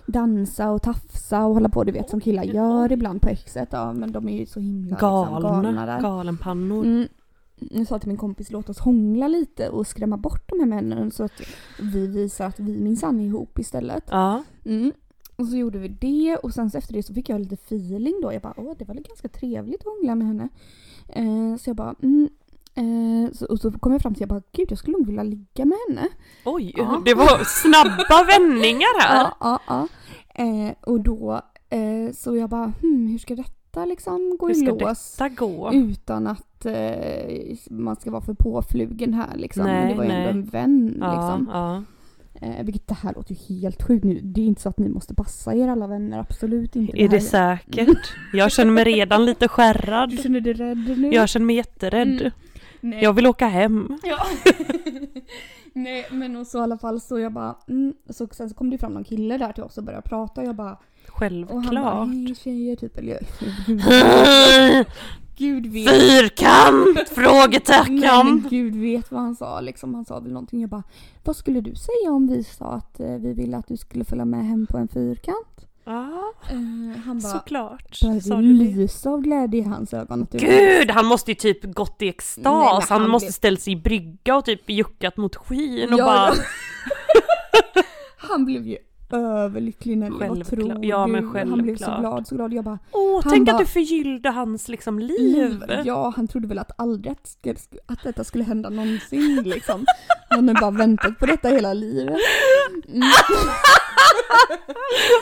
[0.06, 3.70] dansa och tafsa och hålla på, du vet som killar gör ibland på exet.
[3.72, 6.02] Ja, men de är ju så himla liksom, galna Galna, där.
[6.02, 6.86] galenpannor.
[6.86, 7.08] Mm.
[7.60, 11.12] Jag sa till min kompis låt oss hångla lite och skrämma bort de här männen
[11.12, 11.42] så att
[11.80, 14.04] vi visar att vi minsann är ihop istället.
[14.12, 14.92] Ja, Mm.
[15.38, 18.34] Och så gjorde vi det och sen efter det så fick jag lite feeling då.
[18.34, 20.50] Jag bara åh det var väl ganska trevligt att hångla med henne.
[21.10, 22.30] Eh, så jag bara mm.
[22.78, 25.24] Eh, så, och så kom jag fram till jag bara gud jag skulle nog vilja
[25.24, 26.08] ligga med henne.
[26.46, 27.02] oj, Ja.
[27.06, 29.24] det var snabba vändningar här.
[29.24, 29.88] Ja, ja, ja.
[30.44, 34.66] Eh, och då eh, så jag bara hmm, hur ska detta liksom gå Hur i
[34.66, 35.12] ska lås?
[35.12, 35.74] detta gå?
[35.74, 39.64] Utan att eh, man ska vara för påflugen här liksom.
[39.64, 40.18] Men Nej, det var ju nej.
[40.26, 41.50] ändå en vän Ja, liksom.
[41.54, 41.84] ja.
[42.42, 44.20] Eh, vilket det här låter ju helt sjukt nu.
[44.24, 47.02] Det är inte så att ni måste passa er alla vänner, absolut inte.
[47.02, 48.14] Är det här- säkert?
[48.34, 50.20] Jag känner mig redan lite Du skärrad.
[50.20, 51.14] känner dig rädd nu?
[51.14, 52.08] Jag känner mig jätterädd.
[52.22, 52.32] Mm.
[52.82, 53.04] Nej.
[53.04, 53.98] Jag vill åka hem.
[54.04, 54.18] Ja.
[55.74, 57.94] Nej men och så i alla fall så jag bara, mm.
[58.10, 60.48] så, sen så kom det fram någon kille där till oss och började prata och
[60.48, 60.78] jag bara, och
[61.22, 62.08] han bara Självklart.
[62.08, 63.20] hej tjejer typ eller
[65.38, 65.90] gud, vet.
[65.90, 66.86] Fyrkant?
[66.96, 68.00] Nej, Frågetecken.
[68.00, 69.96] men gud vet vad han sa liksom.
[69.96, 70.62] Han sa väl någonting.
[70.62, 70.84] Jag bara,
[71.24, 74.26] vad skulle du säga om vi sa att eh, vi ville att du skulle följa
[74.26, 75.48] med hem på en fyrkant?
[75.88, 78.02] Ja, Eh, han bara, såklart.
[78.02, 80.24] Började lysa av glädje i hans ögon.
[80.24, 82.44] Att Gud, han måste ju typ gått i extas.
[82.44, 86.00] Nej, han, han måste blev- ställt sig i brygga och typ juckat mot skyn och
[86.00, 86.28] Ja, bara...
[86.28, 86.34] ja.
[88.18, 88.78] Han blev ju
[89.14, 91.12] överlycklig Nelly, vad tror Ja, du?
[91.12, 92.54] men Han blev så glad, så glad.
[92.54, 95.64] Jag bara, Åh, Han tänk bara- att du förgyllde hans liksom liv.
[95.86, 97.38] Ja, han trodde väl att aldrig att,
[97.86, 99.86] att detta skulle hända någonsin liksom.
[100.30, 102.18] Han har bara väntat på detta hela livet.
[102.88, 103.02] Mm.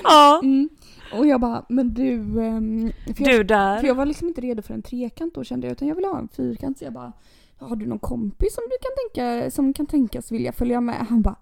[0.04, 0.40] Ja.
[0.44, 0.70] Mm.
[1.14, 2.12] Och jag bara, men du...
[2.44, 3.84] ehm, för, jag, Du för där.
[3.84, 6.20] jag var liksom inte redo för en trekant då kände jag, utan jag ville ha
[6.20, 6.78] en fyrkant.
[6.78, 7.14] Så jag bara,
[7.60, 8.92] har du någon kompis som du kan
[9.24, 10.96] tänka, som kan tänkas vilja följa med?
[11.10, 11.36] Han bara,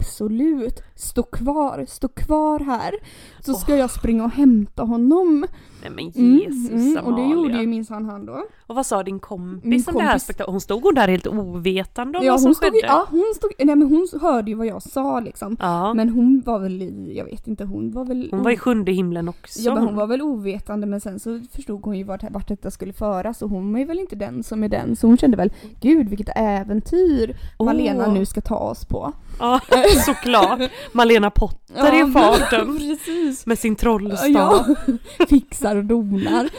[0.00, 0.82] absolut.
[0.94, 2.94] Stå kvar, stå kvar här.
[3.40, 5.46] Så ska jag springa och hämta honom.
[5.82, 8.44] Nej men Mm, Jesus mm, och det gjorde ju minsann han då.
[8.66, 10.52] Och vad sa din kompis Min om det här spektaklet?
[10.52, 12.80] Hon stod hon där helt ovetande om Ja vad som skedde?
[12.82, 15.56] ja, hon stod, nej men hon hörde ju vad jag sa liksom.
[15.60, 15.94] Ja.
[15.94, 18.28] Men hon var väl i, jag vet inte, hon var väl...
[18.30, 19.60] hon var i sjunde himlen också.
[19.60, 22.70] Ja men hon var väl ovetande men sen så förstod hon ju vart, vart detta
[22.70, 25.52] skulle föras och hon är väl inte den som är den så hon kände väl
[25.80, 28.14] gud vilket äventyr Malena Åh.
[28.14, 29.12] nu ska ta oss på.
[29.40, 29.60] Ja,
[30.06, 30.60] såklart.
[30.92, 32.78] Malena Potter är i farten.
[32.78, 33.46] precis.
[33.46, 34.30] Med sin trollstav.
[34.30, 34.66] Ja,
[35.28, 36.50] fixar och donar.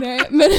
[0.00, 0.50] Nej men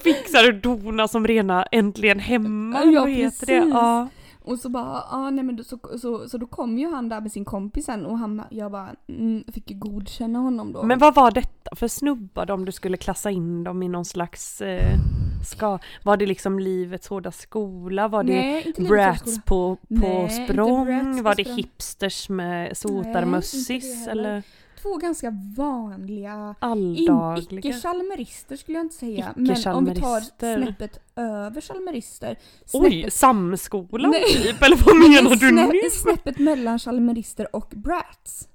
[0.00, 2.84] Fixar och donar som rena äntligen hemma.
[2.84, 3.60] Ja, vad heter det?
[3.60, 3.74] precis.
[3.74, 4.08] Ja.
[4.44, 7.20] och så bara, ah, nej men då, så, så, så då kom ju han där
[7.20, 10.82] med sin kompis sen och han, jag bara, mm, fick ju godkänna honom då.
[10.82, 14.60] Men vad var detta för snubbar om du skulle klassa in dem i någon slags
[14.60, 14.98] eh,
[15.46, 18.08] ska, Var det liksom livets hårda skola?
[18.08, 21.22] Var det Nej, Livets brats på, på Nej, språng?
[21.22, 21.56] Var det språng.
[21.56, 24.06] hipsters med det sotarmössis?
[24.06, 24.42] Eller
[24.82, 27.60] Två ganska vanliga alldagliga?
[27.60, 29.34] Icke-chalmerister skulle jag inte säga.
[29.36, 32.38] Men om vi tar snäppet över chalmerister.
[32.72, 34.62] Oj, samskolan typ?
[34.62, 35.90] Eller vad menar du nu?
[35.90, 38.48] Snäppet mellan chalmerister och brats.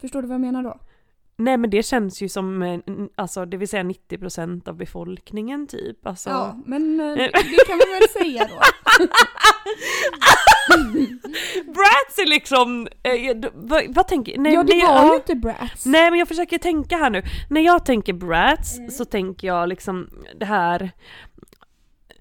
[0.00, 0.80] Förstår du vad jag menar då?
[1.38, 2.80] Nej men det känns ju som, eh,
[3.14, 6.06] alltså det vill säga 90% av befolkningen typ.
[6.06, 8.60] Alltså, Ja, men eh, det kan vi väl säga då.
[11.72, 15.10] Brats är liksom, eh, vad, vad tänker, nej, ja, det var ja.
[15.10, 15.86] ju inte brats.
[15.86, 17.22] Nej men jag försöker tänka här nu.
[17.50, 18.90] När jag tänker brats Mm.
[18.90, 20.90] så tänker jag liksom det här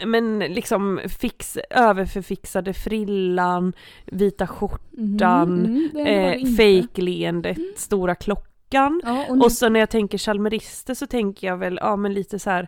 [0.06, 3.74] men liksom fix, överförfixade frillan,
[4.06, 8.55] vita skjortan, mm, det eh, fejkleendet, stora klockan.
[8.70, 12.14] Ja, och nu, Och så när jag tänker chalmerister så tänker jag väl, ja men
[12.14, 12.68] lite så här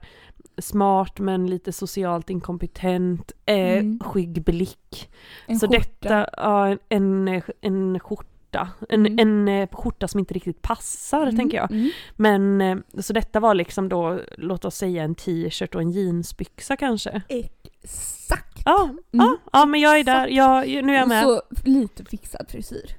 [0.58, 4.00] smart men lite socialt inkompetent, eh, Mm.
[4.00, 5.10] skygg blick.
[5.48, 5.80] en så skjorta.
[5.80, 9.20] detta, ja en, en skjorta, en, Mm.
[9.20, 11.72] en eh, skjorta som inte riktigt passar Mm, tänker jag.
[11.72, 11.90] mm.
[12.16, 16.76] Men så så detta var liksom då, låt oss säga en t-shirt och en jeansbyxa
[16.78, 17.22] kanske.
[17.30, 18.62] Exakt.
[18.66, 21.24] Ja, ja, ja men jag är där, jag, nu är jag Och med.
[21.24, 22.96] så lite fixad frisyr.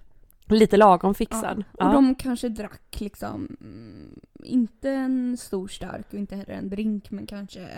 [0.48, 1.64] Lite lagom fixad.
[1.78, 1.84] Ja.
[1.84, 1.92] Och Ja.
[1.92, 7.26] de kanske drack liksom, mm, inte en stor stark och inte heller en drink men
[7.26, 7.68] kanske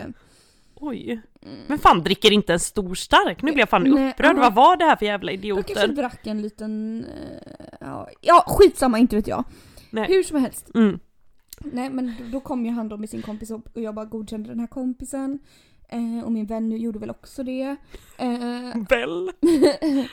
[0.75, 1.21] Oj.
[1.45, 3.41] mm, Men fan dricker inte en stor stark?
[3.41, 4.37] Nu blir jag fan Nej, upprörd.
[4.37, 4.41] ja.
[4.41, 5.87] Vad var det här för jävla De kanske idioter?
[5.87, 9.43] drack en liten, eh, ja, ja skitsamma inte vet jag.
[9.89, 10.07] Nej.
[10.07, 10.71] Hur som helst.
[10.75, 10.99] Mm.
[11.59, 14.49] Nej men då, kom ju han då med sin kompis och och jag bara godkände
[14.49, 15.39] den här kompisen.
[15.89, 17.75] Eh, och min vän gjorde väl också det.
[18.17, 19.31] Eh, Väl?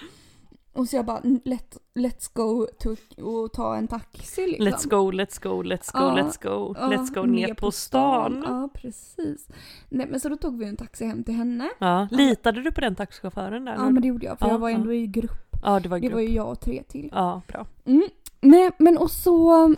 [0.79, 4.67] och så jag bara mm, let, let's go to, och ta en taxi liksom.
[4.67, 8.45] Let's go, let's go, let's go, Ja, let's go, let's go ner på stan.
[8.47, 9.49] Ja precis.
[9.89, 11.69] Nej men så då tog vi en taxi hem till henne.
[11.79, 13.75] Ja, litade du på den taxichauffören där?
[13.75, 15.57] Ja men det gjorde jag för Ja, jag var ändå i grupp.
[15.63, 16.15] Ja, det var Det grupp.
[16.15, 17.11] var ju jag och tre till.
[17.13, 17.67] Ja, bra.
[17.85, 18.09] Mm.
[18.41, 19.75] Nej men och så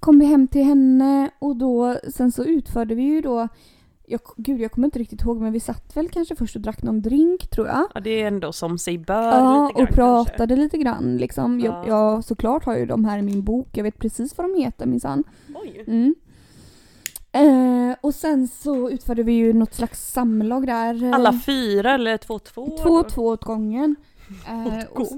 [0.00, 3.48] kom vi hem till henne och då sen så utförde vi ju då
[4.12, 6.82] jag, gud jag kommer inte riktigt ihåg men vi satt väl kanske först och drack
[6.82, 7.86] någon drink tror jag.
[7.94, 11.60] Ja, det är ändå som sig bör Ja lite grann och pratade lite grann liksom.
[11.60, 11.88] Jag, Ja.
[11.88, 14.86] jag såklart har ju de här i min bok, jag vet precis vad de heter
[14.86, 15.24] minsann.
[15.46, 15.62] kanske.
[15.62, 15.84] Oj.
[15.86, 16.14] Mm.
[17.32, 21.14] Eh, och sen så utförde vi ju något slags samlag där.
[21.14, 22.78] Alla fyra eller två, två?
[22.82, 22.96] Två då?
[23.00, 23.96] och två åt gången.
[24.48, 25.08] Eh, och,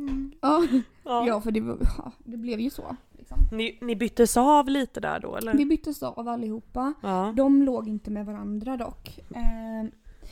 [0.41, 0.63] ja,
[1.05, 1.27] Ja.
[1.27, 1.61] ja för det,
[1.99, 2.97] ja, det blev ju så.
[3.25, 3.57] Liksom.
[3.57, 5.55] Ni, ni byttes av lite där då eller?
[5.55, 6.95] Vi byttes av allihopa.
[7.03, 9.19] Ja, De låg inte med varandra dock.
[9.19, 9.91] Eh,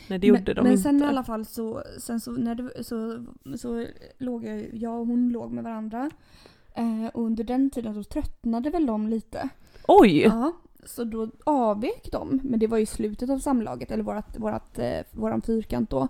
[0.09, 0.83] nej det gjorde men, de men inte.
[0.83, 3.27] sen i alla fall så, sen så, när det, så,
[3.57, 3.87] så
[4.19, 6.11] låg jag, jag och hon låg med varandra.
[6.75, 9.49] Eh, och under den tiden så tröttnade väl de lite.
[9.89, 10.21] Oj!
[10.23, 10.53] Ja,
[10.85, 12.41] så då avvek de.
[12.45, 16.09] Men det var ju slutet av samlaget, eller vårat, vårat, eh, våran fyrkant då.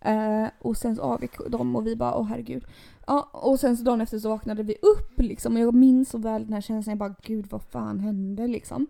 [0.00, 2.64] Eh, och sen så avvek de och vi bara åh herregud.
[3.06, 6.18] Ja, och sen så dagen efter så vaknade vi upp liksom och jag minns så
[6.18, 8.86] väl den här känslan, jag bara gud vad fan hände liksom.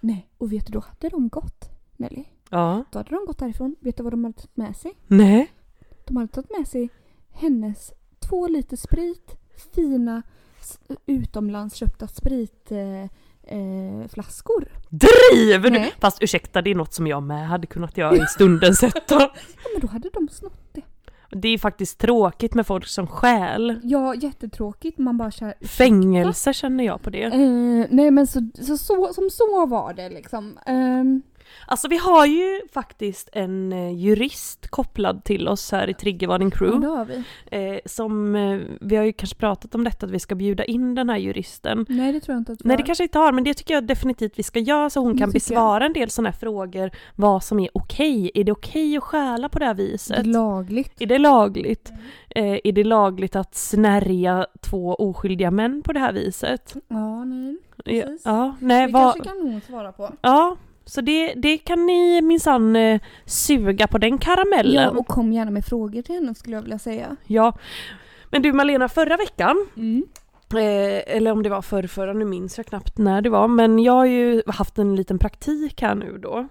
[0.00, 2.24] Nej, och vet du då hade de gått Nelly.
[2.50, 2.84] Ja.
[2.92, 3.76] Då hade de gått därifrån.
[3.80, 4.92] Vet du vad de hade tagit med sig?
[5.06, 5.52] Nej.
[6.06, 6.88] De hade tagit med sig
[7.32, 9.36] hennes två liter sprit,
[9.74, 10.22] fina
[11.06, 13.08] utomlands köpta spritflaskor.
[14.02, 14.68] Eh, flaskor.
[14.88, 15.90] Driver du?
[16.00, 19.20] Fast ursäkta, det är något som jag med hade kunnat göra i stundens hetta.
[19.20, 19.32] Ja
[19.72, 20.82] men då hade de snott det.
[21.30, 23.80] Det är faktiskt tråkigt med folk som stjäl.
[23.82, 27.24] Ja jättetråkigt, man bara kör Fängelse känner jag på det.
[27.24, 30.58] Eh, nej men så, så, så, som så var det liksom.
[30.66, 31.22] Ehm,
[31.66, 36.58] Alltså vi har ju faktiskt en eh, jurist kopplad till oss här i Triggervarning Ja,
[36.58, 36.80] Crew.
[36.86, 37.24] det har vi.
[37.74, 40.94] Eh, som, eh, vi har ju kanske pratat om detta att vi ska bjuda in
[40.94, 41.86] den här juristen.
[41.88, 42.82] Nej, det tror jag inte att vi Nej har.
[42.82, 45.18] det kanske inte har men det tycker jag definitivt vi ska göra så hon Det
[45.18, 45.60] kan tycker jag.
[45.60, 46.90] besvara en del sådana här frågor.
[47.14, 48.30] Vad som är okej.
[48.34, 50.26] Är det okej att stjäla på det här Det är viset?
[50.26, 51.00] lagligt.
[51.00, 51.92] Är det lagligt?
[52.28, 56.74] Eh, är det lagligt att snärja två oskyldiga män på det här viset?
[56.88, 57.56] Ja, nej.
[57.76, 58.22] Ja, Precis.
[58.24, 59.14] ja nej Det vad...
[59.14, 60.10] kanske kan hon svara på.
[60.20, 64.74] Ja, så det, det kan ni minsann eh, suga på den karamellen.
[64.84, 67.16] Ja, och kom gärna med frågor till henne skulle jag vilja säga.
[67.26, 67.58] Ja.
[68.30, 70.04] Men du Malena, förra veckan, Mm.
[70.54, 73.78] eh, eller om det var förr, förra, nu minns jag knappt när det var, men
[73.78, 76.48] jag har ju haft en liten praktik här nu då.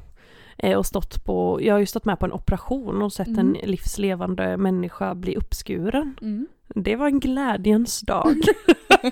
[0.58, 3.40] Eh, och stått på, jag har ju stått med på en operation och sett Mm.
[3.40, 6.16] en livslevande människa bli uppskuren.
[6.22, 6.48] Mm.
[6.68, 8.36] Det var en glädjens dag.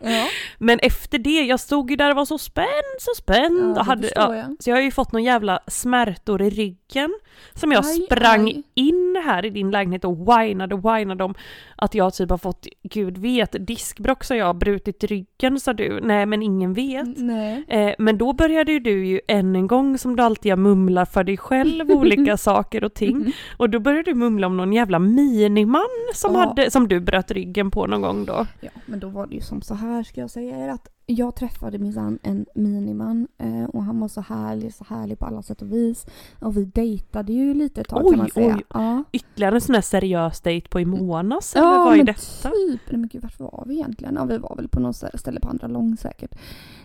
[0.00, 0.26] Ja,
[0.58, 2.66] Men efter det, jag stod ju där och var så spänd,
[3.00, 3.76] så spänd.
[3.76, 4.56] ja och hade, jag.
[4.60, 7.14] så jag har ju fått någon jävla smärtor i ryggen.
[7.54, 8.62] Som jag Aj, sprang aj.
[8.74, 11.34] in här i din lägenhet och whinade och whinade om
[11.76, 16.00] att jag typ har fått, gud vet, diskbrock så jag har brutit ryggen sa du.
[16.02, 17.18] Nej men ingen vet.
[17.18, 17.64] Nej.
[17.68, 21.06] Eh, men då började ju du ju än en gång som du alltid gör mumla
[21.06, 23.32] för dig själv olika saker och ting.
[23.56, 25.82] Och då började du mumla om någon jävla miniman
[26.14, 26.40] som, Ja.
[26.40, 28.46] hade, som du bröt ryggen på någon gång då.
[28.60, 31.34] Ja, men då var det ju som så här ska jag säga er att jag
[31.36, 35.62] träffade minsann en miniman eh, och han var så härlig, så härlig på alla sätt
[35.62, 36.06] och vis.
[36.40, 38.54] Och vi dejtade ju lite ett tag Oj, kan man säga.
[38.56, 38.62] oj.
[38.74, 42.06] Ja, Ytterligare en sån här seriös dejt på i månads eller ja vad är men
[42.06, 42.50] detta?
[42.50, 42.80] typ.
[42.90, 44.14] Nej men gud vart var vi egentligen?
[44.14, 46.38] Ja vi var väl på något ställe på andra lång säkert.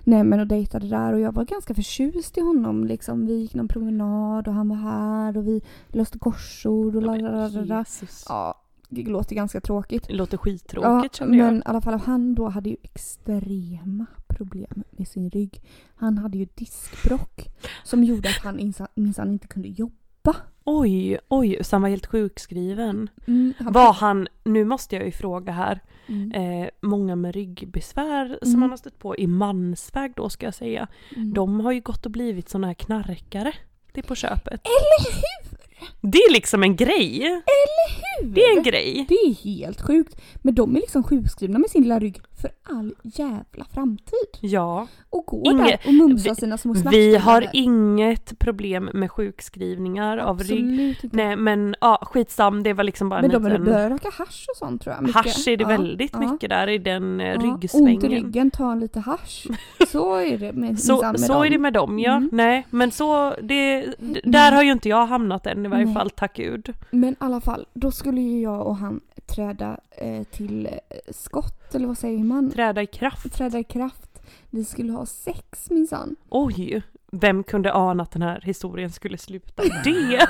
[0.04, 3.26] Nej men och dejtade där och jag var ganska förtjust i honom liksom.
[3.26, 7.48] Vi gick någon promenad och han var här och vi löste korsord och la la
[7.48, 7.86] la la.
[8.30, 8.54] Ja,
[9.02, 10.08] låter ganska tråkigt.
[10.08, 11.46] Det låter Ja, skittråkigt kände jag.
[11.46, 15.62] men i alla fall han då hade ju extrema problem med sin rygg.
[15.96, 17.50] Han hade ju diskbrock
[17.84, 20.36] som gjorde att han minsann- inte kunde jobba.
[20.66, 23.10] Oj, oj, så han var helt sjukskriven.
[23.28, 28.40] Mm, han- Var han, nu måste jag ju fråga här, Mm, eh, många med ryggbesvär
[28.42, 28.62] som Mm.
[28.62, 30.88] han har stött på i mansväg då ska jag säga.
[31.16, 31.34] mm.
[31.34, 33.54] De har ju gått och blivit såna här knarkare.
[33.94, 34.62] Det är på köpet.
[34.66, 35.53] Eller hur?
[36.02, 37.24] Det är liksom en grej.
[37.26, 37.90] Eller
[38.22, 38.30] hur?
[38.30, 39.06] Det är en grej.
[39.10, 40.22] Det är helt sjukt.
[40.42, 44.28] Men de är liksom sjukskrivna med sin lilla rygg för all jävla framtid.
[44.42, 44.88] Ja.
[45.10, 49.12] Och går Inge- där och mumsar vi- sina små Vi snapskallar har inget problem med
[49.12, 50.52] sjukskrivningar av rygg.
[50.52, 51.18] Absolut inte.
[51.18, 53.66] Nej men ja, skitsam, det var liksom bara Men en de liten...
[53.66, 55.02] börjar röka hasch och sånt tror jag.
[55.04, 55.16] mycket.
[55.16, 56.20] Hasch är det Ja, väldigt ja.
[56.32, 58.02] mycket där i den eh, Ja, Ont i ryggsvängen.
[58.12, 59.48] ryggen, ta en lite hasch.
[59.88, 61.44] Så är det med, Så, med så dem.
[61.44, 62.12] är det med dem ja.
[62.16, 62.30] Mm.
[62.32, 65.94] Nej men så, det, d- där har ju inte jag hamnat än i varje Nej.
[65.94, 66.74] fall, tack gud.
[66.92, 69.00] Men i alla fall, då skulle ju jag och han
[69.36, 72.52] träda eh, till eh, skott, eller vad säger man?
[72.52, 73.34] Träda i kraft.
[73.34, 74.22] Träda i kraft.
[74.50, 76.16] Vi skulle ha sex minsann.
[76.30, 76.82] Oj,
[77.12, 80.28] vem kunde ana att den här historien skulle sluta det?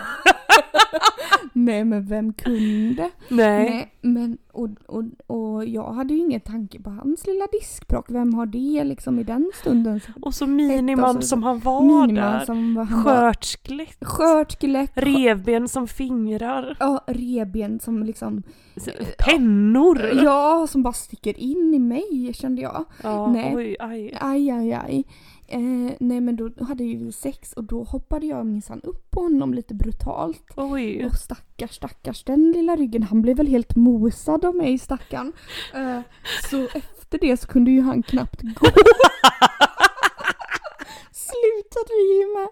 [1.53, 3.09] Nej men vem kunde?
[3.29, 3.69] Nej.
[3.69, 8.05] Nej men och, och, och jag hade ju ingen tanke på hans lilla diskbråck.
[8.09, 10.01] Vem har det liksom i den stunden?
[10.21, 12.45] Och så miniman alltså, som han var där.
[12.45, 13.97] som han Skört skelett.
[14.01, 14.91] skört skelett.
[14.93, 16.77] Revben som fingrar.
[16.79, 18.43] Ja, reben som liksom,
[19.17, 19.99] Pennor.
[20.23, 22.85] ja som bara sticker in i mig kände jag.
[23.03, 23.55] Ja, Nej.
[23.55, 24.17] oj, aj.
[24.21, 25.03] Aj, aj, aj.
[25.47, 29.21] Eh, nej men då hade ju vi sex och då hoppade jag minsann upp på
[29.21, 30.43] honom lite brutalt.
[30.55, 31.05] Oj.
[31.05, 31.13] Och
[31.67, 35.33] stackars, stackars den lilla ryggen, han blev väl helt mosad av mig stackarn.
[35.73, 35.99] Eh,
[36.49, 38.65] så efter det så kunde ju han knappt gå.
[41.11, 42.47] Sluta driva!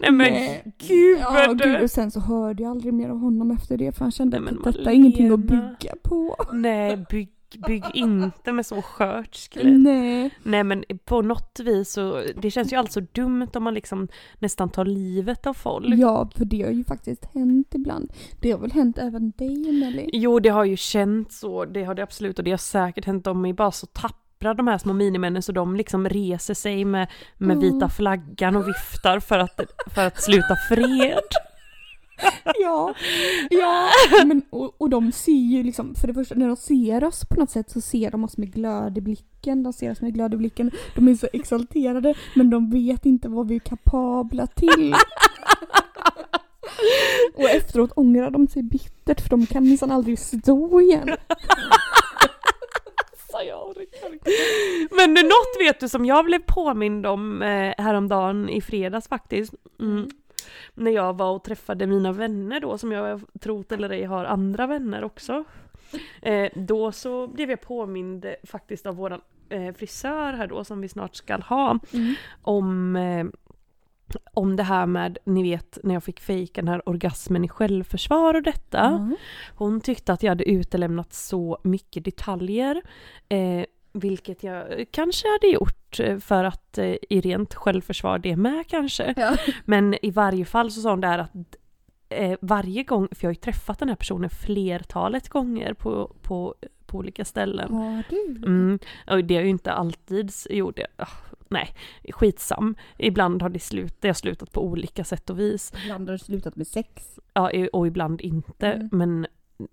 [0.00, 0.62] Nej men Nej.
[0.88, 1.82] gud Ja, vad gud.
[1.82, 4.44] Och sen så hörde jag aldrig mer av honom efter det för han kände Nej,
[4.52, 5.76] men att detta är ingenting att Malena.
[5.80, 6.36] bygga på.
[6.52, 7.31] Nej, bygg,
[7.66, 9.80] bygg inte med så skört skelett.
[9.80, 10.30] Nej.
[10.42, 14.68] Nej men på något vis så, det känns ju alltså dumt om man liksom nästan
[14.68, 15.94] tar livet av folk.
[15.98, 18.12] Ja, för det har ju faktiskt hänt ibland.
[18.40, 20.10] Det har väl hänt även dig Nelly?
[20.12, 23.24] Jo det har ju känts så, det har det absolut och det har säkert hänt,
[23.24, 27.08] de är bara så tappra de här små minimännen så de liksom reser sig med,
[27.38, 29.60] med vita flaggan och viftar för att,
[29.94, 31.28] för att sluta fred.
[32.60, 32.94] Ja,
[33.50, 33.90] ja.
[34.24, 37.40] Men, och, och de ser ju liksom, för det första när de ser oss på
[37.40, 39.62] något sätt så ser de oss med glöd i blicken.
[39.62, 40.70] De ser oss med glöd i blicken.
[40.94, 44.94] De är så exalterade men de vet inte vad vi är kapabla till.
[47.34, 51.08] Och efteråt ångrar de sig bittert för de kan minsann aldrig stå igen.
[54.96, 59.54] Men något vet du som jag blev påmind om eh, häromdagen i fredags faktiskt.
[59.80, 60.08] Mm.
[60.74, 64.66] När jag var och träffade mina vänner då som jag trott eller ej har andra
[64.66, 65.44] vänner också.
[66.22, 70.88] Eh, då så blev jag påmind faktiskt av våran eh, frisör här då som vi
[70.88, 71.78] snart ska ha.
[71.92, 72.14] Mm.
[72.42, 73.24] Om eh,
[74.34, 78.34] om det här med, ni vet när jag fick fejka den här orgasmen i självförsvar
[78.34, 78.78] och detta.
[78.78, 79.16] Ja.
[79.54, 82.82] Hon tyckte att jag hade utelämnat så mycket detaljer.
[83.28, 88.66] Eh, vilket jag kanske hade gjort eh, för att eh, i rent självförsvar det med
[88.68, 89.14] kanske.
[89.16, 89.36] Ja.
[89.64, 91.56] Men i varje fall så sa hon där att
[92.08, 96.54] eh, varje gång, för jag har ju träffat den här personen flertalet gånger på, på,
[96.86, 97.72] på olika ställen.
[97.72, 98.36] Har du?
[98.46, 98.78] Mm,
[99.10, 100.86] och det har ju inte alltid gjort det.
[100.96, 101.06] Ah,
[101.48, 101.74] nej,
[102.10, 102.74] skitsam.
[102.98, 105.72] Ibland har det, slut, det har slutat på olika sätt och vis.
[105.84, 107.18] Ibland har du slutat med sex.
[107.34, 108.66] Ja, och ibland inte.
[108.66, 108.88] Mm.
[108.92, 109.26] Men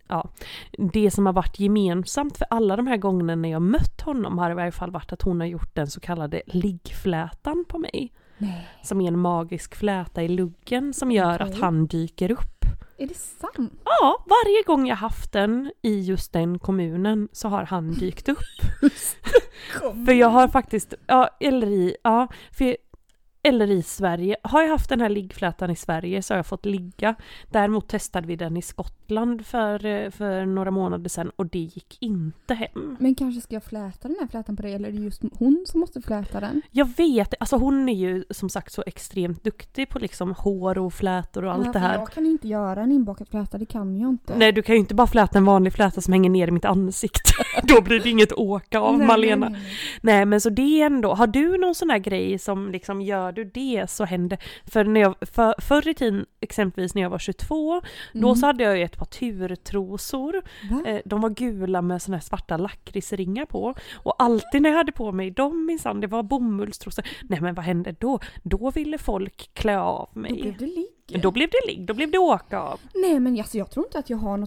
[0.07, 0.29] ja,
[0.71, 4.51] det som har varit gemensamt för alla de här gångerna när jag mött honom har
[4.51, 8.13] i varje fall varit att hon har gjort den så kallade liggflätan på mig.
[8.37, 8.67] Nej.
[8.83, 11.53] Som är en magisk fläta i luggen som gör Okej.
[11.53, 12.65] att han dyker upp.
[12.97, 13.73] Är det sant?
[13.85, 18.37] Ja, varje gång jag haft den i just den kommunen så har han dykt upp.
[20.05, 22.77] För jag har faktiskt, ja, eller i, ja, för,
[23.43, 24.35] eller i Sverige.
[24.43, 27.15] Har jag haft den här liggflätan i Sverige så har jag fått ligga.
[27.49, 31.97] Däremot testade vi den i Skottland för, eh, för några månader sedan och det gick
[31.99, 32.97] inte hem.
[32.99, 35.65] Men kanske ska jag fläta den här flätan på dig eller är det just hon
[35.67, 36.61] som måste fläta den?
[36.71, 40.93] Jag vet, alltså hon är ju som sagt så extremt duktig på liksom hår och
[40.93, 41.97] flätor och allt Ja, det här.
[41.97, 44.37] Jag kan ju inte göra en inbakad fläta, det kan jag inte.
[44.37, 46.65] Nej du kan ju inte bara fläta en vanlig fläta som hänger ner i mitt
[46.65, 47.31] ansikte.
[47.63, 49.49] Då blir det inget åka av Nej, Malena.
[49.49, 49.61] nej,
[50.01, 53.31] nej, men så det är ändå, har du någon sån här grej som liksom gör
[53.31, 54.37] du det så händer,
[54.71, 57.81] för när jag, för, förr i tiden exempelvis när jag var 22,
[58.13, 58.35] då Mm.
[58.35, 60.41] så hade jag ju ett par turtrosor,
[60.71, 60.83] Va?
[60.85, 64.91] eh, de var gula med såna här svarta lakritsringar på och alltid när jag hade
[64.91, 68.19] på mig dem minsann, det var bomullstrosor, nej men vad hände då?
[68.43, 70.31] Då ville folk klä av mig.
[70.31, 70.65] Då blev det
[71.11, 71.21] ligg.
[71.21, 72.79] Då blev det ligg, då blev det åka av.
[72.93, 74.37] Nej men alltså, jag tror inte att jag har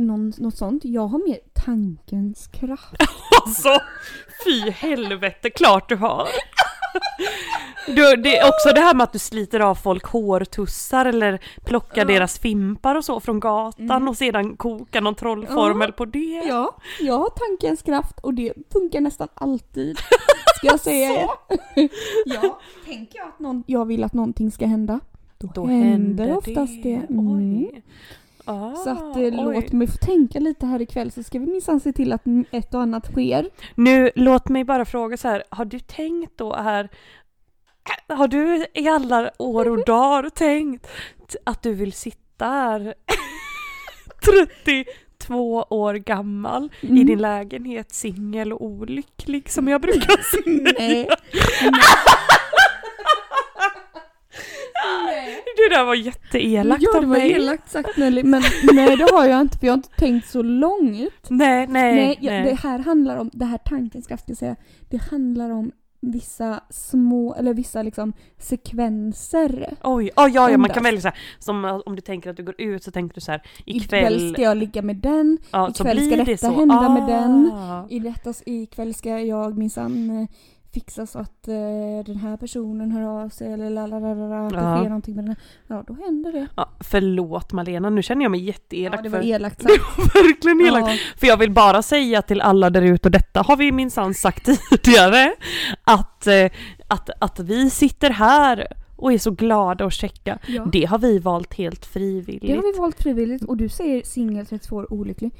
[0.00, 0.84] någon, något sånt.
[0.84, 2.94] Jag har mer tankens kraft.
[3.44, 3.78] Alltså,
[4.44, 6.28] fy helvete, klart du har.
[7.86, 12.04] Du, det är också det här med att du sliter av folk hårtussar eller plockar
[12.04, 15.96] deras fimpar och så från gatan och sedan kokar någon trollformel Ja.
[15.96, 16.42] på det.
[16.48, 19.98] Ja, jag har tankens kraft och det funkar nästan alltid.
[20.56, 21.28] Ska jag säga er.
[22.26, 25.00] ja, tänker jag att någon, jag vill att någonting ska hända.
[25.42, 27.02] Då, Då händer oftast det.
[27.10, 27.32] Mm.
[27.32, 27.82] Oj.
[28.44, 29.30] Ah, Så att eh, oj.
[29.30, 32.74] låt mig få tänka lite här ikväll så ska vi minsann se till att ett
[32.74, 33.50] och annat sker.
[33.74, 36.88] Nu, låt mig bara fråga så här, har du tänkt då här,
[38.08, 40.86] har du i alla år och dagar tänkt
[41.44, 42.94] att du vill sitta här
[44.24, 47.06] 32 år gammal i Mm.
[47.06, 50.74] din lägenhet singel och olycklig som jag brukar säga?
[50.78, 51.08] Nej.
[55.56, 57.32] Det där var jätteelakt ja, det av var mig.
[57.32, 60.42] elakt sagt Nelly, men nej det har jag inte för jag har inte tänkt så
[60.42, 61.30] långt.
[61.30, 62.18] Nej, nej, Nej, nej.
[62.20, 64.56] ja, det här handlar om, det här tankens kraft ska jag säga,
[64.90, 65.72] det handlar om
[66.06, 69.74] vissa små, eller vissa liksom sekvenser.
[69.82, 72.36] Oj, oh, ja, ja, man kan välja så här, som eh, om du tänker att
[72.36, 75.38] du går ut så tänker du så här, Ikväll ikväll, ska jag ligga med den,
[75.50, 76.52] ja, ikväll så ska detta det så.
[76.52, 77.52] hända med den.
[77.52, 77.86] Ah.
[77.90, 80.28] i detta, ikväll ska jag minsann eh,
[80.74, 81.54] fixa så att eh,
[82.06, 84.76] den här personen hör av sig eller lalalala, det Ja.
[84.76, 85.76] sker någonting med den här.
[85.76, 86.46] Ja, då händer det.
[86.56, 89.26] Ja, förlåt Malena, nu känner jag mig jätteelak Ja, det var för...
[89.28, 89.98] elakt Det sagt.
[89.98, 90.88] var verkligen elakt.
[90.88, 94.14] Ja, För jag vill bara säga till alla där ute, och detta har vi minsann
[94.14, 94.44] sagt
[94.82, 95.32] tidigare,
[95.84, 96.50] att, eh,
[96.88, 98.66] att, att vi sitter här
[98.96, 100.38] och är så glada och checka.
[100.48, 100.64] ja.
[100.72, 102.46] Det har vi valt helt frivilligt.
[102.46, 105.32] Det har vi valt frivilligt och du säger singel 32 år olycklig.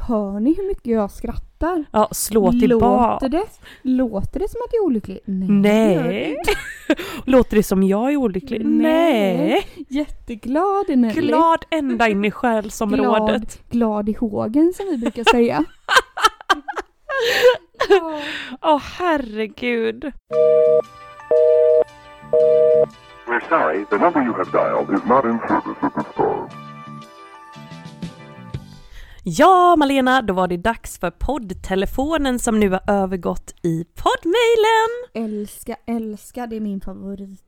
[0.00, 1.84] Hör ni hur mycket jag skrattar?
[1.90, 3.12] Ja, slå tillbaka.
[3.12, 3.44] Låter det,
[3.82, 5.20] låter det som att jag är olycklig?
[5.24, 5.96] Nej.
[5.96, 6.36] det det Nej.
[6.38, 6.52] inte.
[7.30, 8.66] Låter det som jag är olycklig?
[8.66, 9.36] Nej.
[9.36, 9.66] Nej.
[9.88, 11.20] Jätteglad är Nelly.
[11.20, 13.70] Glad ända in i själsområdet.
[13.70, 15.64] glad i hågen som vi brukar säga.
[17.88, 18.20] Ja.
[18.62, 20.12] Åh herregud.
[23.26, 26.65] We're sorry, the number you have dialed is not in service at this time.
[29.28, 34.90] Ja, Malena, då var det dags för poddtelefonen som nu har övergått i poddmailen.
[35.14, 37.40] Älska, älska, det är min favoritdel.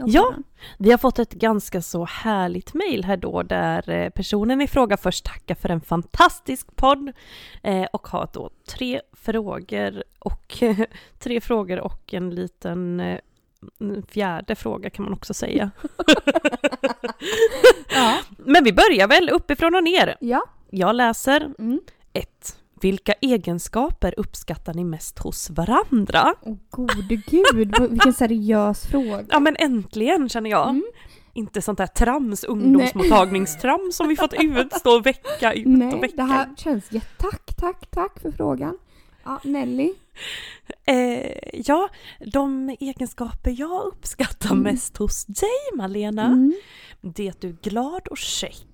[0.00, 0.34] av Ja.
[0.78, 4.96] Vi har fått ett ganska så härligt mejl här då där eh, personen i fråga
[4.96, 7.12] först tackar för en fantastisk podd
[7.62, 10.62] eh, och har då tre frågor och
[11.18, 13.18] tre frågor och en liten eh,
[14.08, 15.70] fjärde fråga kan man också säga.
[17.94, 18.18] Ja.
[18.36, 20.16] Men vi börjar väl uppifrån och ner.
[20.20, 20.42] ja.
[20.74, 21.80] Jag läser Mm.
[22.12, 22.56] 1.
[22.80, 26.34] Vilka egenskaper uppskattar ni mest hos varandra?
[26.42, 29.24] Åh gode gud, vilken seriös fråga.
[29.28, 30.68] Ja men äntligen känner jag.
[30.68, 30.84] Mm.
[31.32, 36.22] Inte sånt där trams, ungdomsmottagningstrams som vi fått utstå vecka ut och Nej, vecka det
[36.22, 37.06] här känns jätte...
[37.18, 38.78] Tack, tack, tack för frågan.
[39.24, 39.92] Ja, Nelly.
[40.84, 41.88] Eh, ja,
[42.32, 46.52] de egenskaper jag uppskattar mest hos dig Malena, Mm.
[47.00, 48.66] det är att du är glad och check,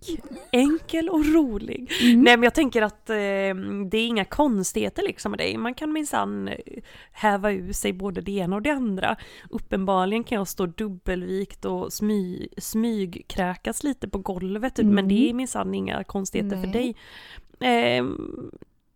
[0.53, 1.93] enkel och rolig.
[2.03, 2.21] Mm.
[2.23, 3.17] Nej men jag tänker att eh,
[3.91, 6.55] det är inga konstigheter liksom med dig, man kan minsann eh,
[7.13, 9.17] häva ur sig både det ena och det andra.
[9.51, 14.95] Uppenbarligen kan jag stå dubbelvikt och smy, smygkräkas lite på golvet, Mm.
[14.95, 16.73] men det är minsann inga konstigheter för Nej.
[16.73, 16.97] dig.
[17.99, 18.05] Eh,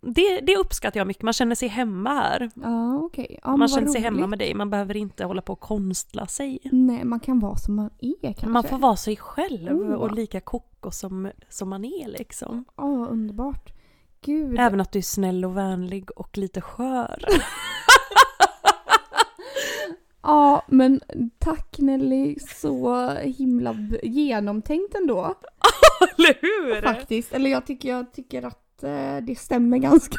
[0.03, 2.51] det, det uppskattar jag mycket, man känner sig hemma här.
[2.55, 3.39] Ja, okej.
[3.45, 4.31] Ja, Man känner sig hemma roligt.
[4.31, 6.59] med dig, man behöver inte hålla på och konstla sig.
[6.65, 8.47] Nej, man kan vara som man är kanske.
[8.47, 9.93] Man får vara sig själv Oh.
[9.95, 12.65] och lika kokos som, som man är liksom.
[12.77, 13.73] Åh, vad underbart.
[14.25, 14.59] Gud.
[14.61, 17.25] Även att du är snäll och vänlig och lite skör.
[20.25, 21.01] Ja, men
[21.39, 22.37] tack Nelly.
[22.41, 25.35] Så himla genomtänkt ändå.
[26.19, 26.83] Eller hur?
[26.83, 27.33] Faktiskt.
[27.33, 30.17] Eller jag tycker, jag tycker att eh, det stämmer ganska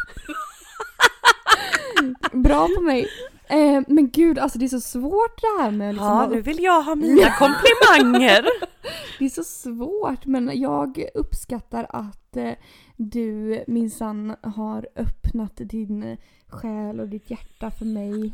[2.31, 3.07] bra på mig.
[3.47, 6.63] Eh, men gud, alltså det är så svårt det här med liksom, Ja, nu vill
[6.63, 8.45] jag ha mina komplimanger.
[9.19, 12.51] Det är så svårt men jag uppskattar att eh,
[12.97, 18.31] du minsann har öppnat din själ och ditt hjärta för mig.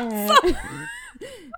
[0.00, 0.30] Eh,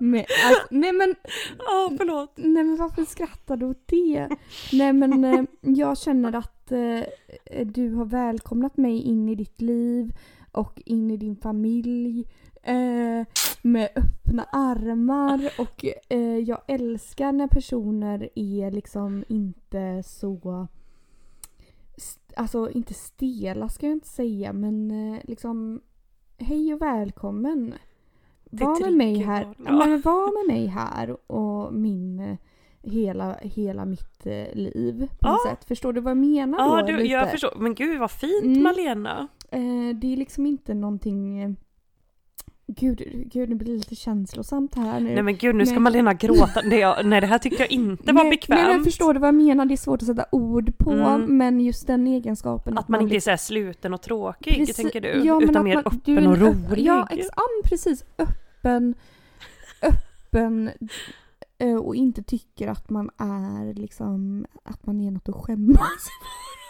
[0.00, 1.14] med, alltså, nej men
[1.58, 2.32] Ja, förlåt.
[2.36, 4.28] Nej men varför skrattar du åt det?
[4.72, 10.12] Nej men eh, jag känner att eh, du har välkomnat mig in i ditt liv
[10.52, 12.24] och in i din familj
[12.62, 13.26] eh,
[13.62, 20.66] med öppna armar och eh, jag älskar när personer är liksom inte så
[22.36, 25.80] Alltså inte stela ska jag inte säga men eh, liksom
[26.38, 27.74] Hej och välkommen!
[28.50, 29.72] Var med mig här, ja.
[29.72, 32.36] men var med mig här och min eh,
[32.82, 35.50] hela, hela mitt eh, liv på något Ja.
[35.50, 35.64] sätt.
[35.64, 36.86] Förstår du vad jag menar Ja, då?
[36.86, 37.08] du, lite?
[37.12, 37.52] jag förstår.
[37.58, 38.62] Men gud vad fint Mm.
[38.62, 39.28] Malena.
[39.50, 39.60] Eh,
[40.00, 41.50] det är liksom inte någonting eh,
[42.76, 43.02] Gud,
[43.32, 45.14] gud, nu blir det lite känslosamt här nu.
[45.14, 45.80] Nej men gud, nu ska Nej.
[45.82, 46.60] Malena gråta.
[46.64, 48.60] Nej, jag, nej, det här tyckte jag inte var nej, bekvämt.
[48.62, 49.64] Nej, men förstår du vad jag menar?
[49.66, 51.38] Det är svårt att sätta ord på, Mm.
[51.38, 54.76] men just den egenskapen Att man inte är liksom- så här sluten och tråkig, Precis-
[54.76, 55.08] tänker du?
[55.08, 56.84] ja, men utan att mer man- öppen du är en och rolig.
[56.86, 58.04] Ja, ex- men precis.
[58.18, 58.94] Öppen,
[59.82, 60.70] öppen
[61.58, 66.08] eh, och inte tycker att man är liksom, att man är något att skämmas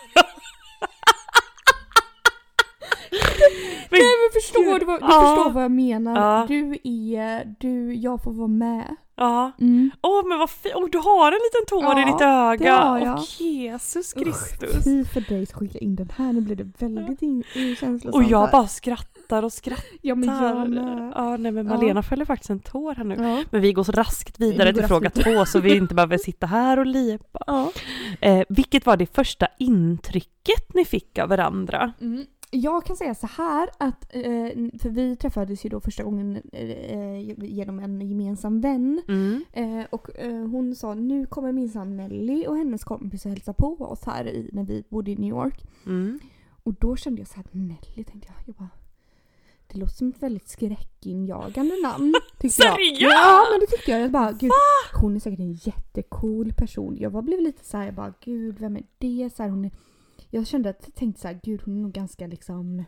[3.91, 5.21] Men Nej men förstår du, vad, du Ja.
[5.37, 6.17] förstår vad jag menar?
[6.21, 6.47] Ja.
[6.49, 8.97] Du är, du, jag får vara med.
[9.17, 9.53] Ja.
[9.61, 9.91] Mm.
[10.03, 13.15] Åh men vad fint, oh, du har en liten tår Ja, i ditt öga.
[13.17, 14.85] Åh Jesus Kristus.
[14.85, 18.15] Fy för dig att skicka in den här, nu blir det väldigt in, in känslosamt
[18.15, 18.53] Och jag här.
[18.53, 19.85] bara skrattar och skrattar.
[20.03, 21.13] Ja men jag med.
[21.17, 21.77] Ja nej men Ja.
[21.77, 23.15] Malena fäller faktiskt en tår här nu.
[23.15, 23.45] Ja.
[23.51, 26.19] Men vi går så raskt vidare Vi till fråga raskt två så vi inte behöver
[26.19, 27.39] sitta här och lipa.
[27.47, 27.73] Ja.
[28.21, 31.93] Eh, vilket var det första intrycket ni fick av varandra?
[32.01, 32.25] Mm.
[32.51, 34.23] Jag kan säga så här att, eh,
[34.81, 39.03] för vi träffades ju då första gången eh, genom en gemensam vän.
[39.09, 39.45] Mm.
[39.53, 40.09] Eh, och
[40.51, 44.51] hon sa nu kommer minsann Nelly och hennes kompis att hälsa på oss här i,
[44.53, 45.65] när vi bodde i New York.
[45.87, 46.21] Mm.
[46.63, 48.37] Och då kände jag så här, Nelly tänkte jag.
[48.47, 48.69] jag bara,
[49.73, 52.15] det låter som ett väldigt skräckinjagande namn.
[52.41, 53.01] Seriöst?
[53.01, 54.01] Ja men det tyckte jag.
[54.01, 54.51] jag bara, gud,
[55.01, 56.97] hon är säkert en jättecool person.
[57.01, 59.31] Jag bara blev lite så här, jag bara gud vem är det?
[59.37, 59.71] Så här, hon är,
[60.31, 62.85] jag kände att, tänkte så här, gud hon är nog ganska liksom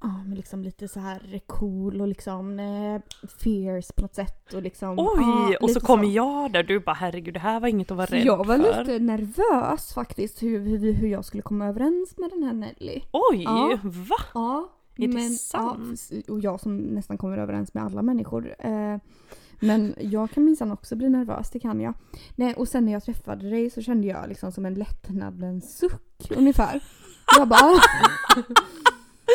[0.00, 3.00] Ja men liksom lite så här cool och liksom eh,
[3.38, 5.52] fierce på något sätt och liksom Oj!
[5.52, 8.06] ja, och så kommer jag där, du bara herregud det här var inget att vara
[8.06, 8.84] rädd Jag var för.
[8.84, 13.02] lite nervös faktiskt hur, hur, hur jag skulle komma överens med den här Nelly.
[13.12, 13.42] Oj!
[13.42, 13.78] Ja.
[13.82, 14.16] Va?
[14.34, 14.72] Ja.
[14.96, 16.08] Är det men, sant?
[16.10, 18.54] Ja, och jag som nästan kommer överens med alla människor.
[18.58, 18.96] Eh,
[19.60, 21.94] men jag kan minsann också bli nervös, det kan jag.
[22.36, 26.30] Nej, och sen när jag träffade dig så kände jag liksom som en lättnadens suck
[26.36, 26.82] ungefär.
[27.38, 27.60] Jag bara...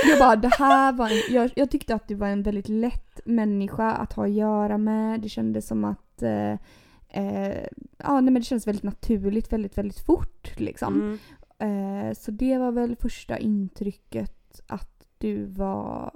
[0.10, 3.20] jag bara, det här var en, jag, jag tyckte att du var en väldigt lätt
[3.26, 5.22] människa att ha att göra med.
[5.22, 6.52] Det kändes som att eh,
[7.10, 7.68] eh,
[7.98, 10.94] ja, nej, men det kändes väldigt naturligt, väldigt, väldigt fort liksom.
[10.94, 12.10] Mm.
[12.10, 16.12] Eh, så det var väl första intrycket att du var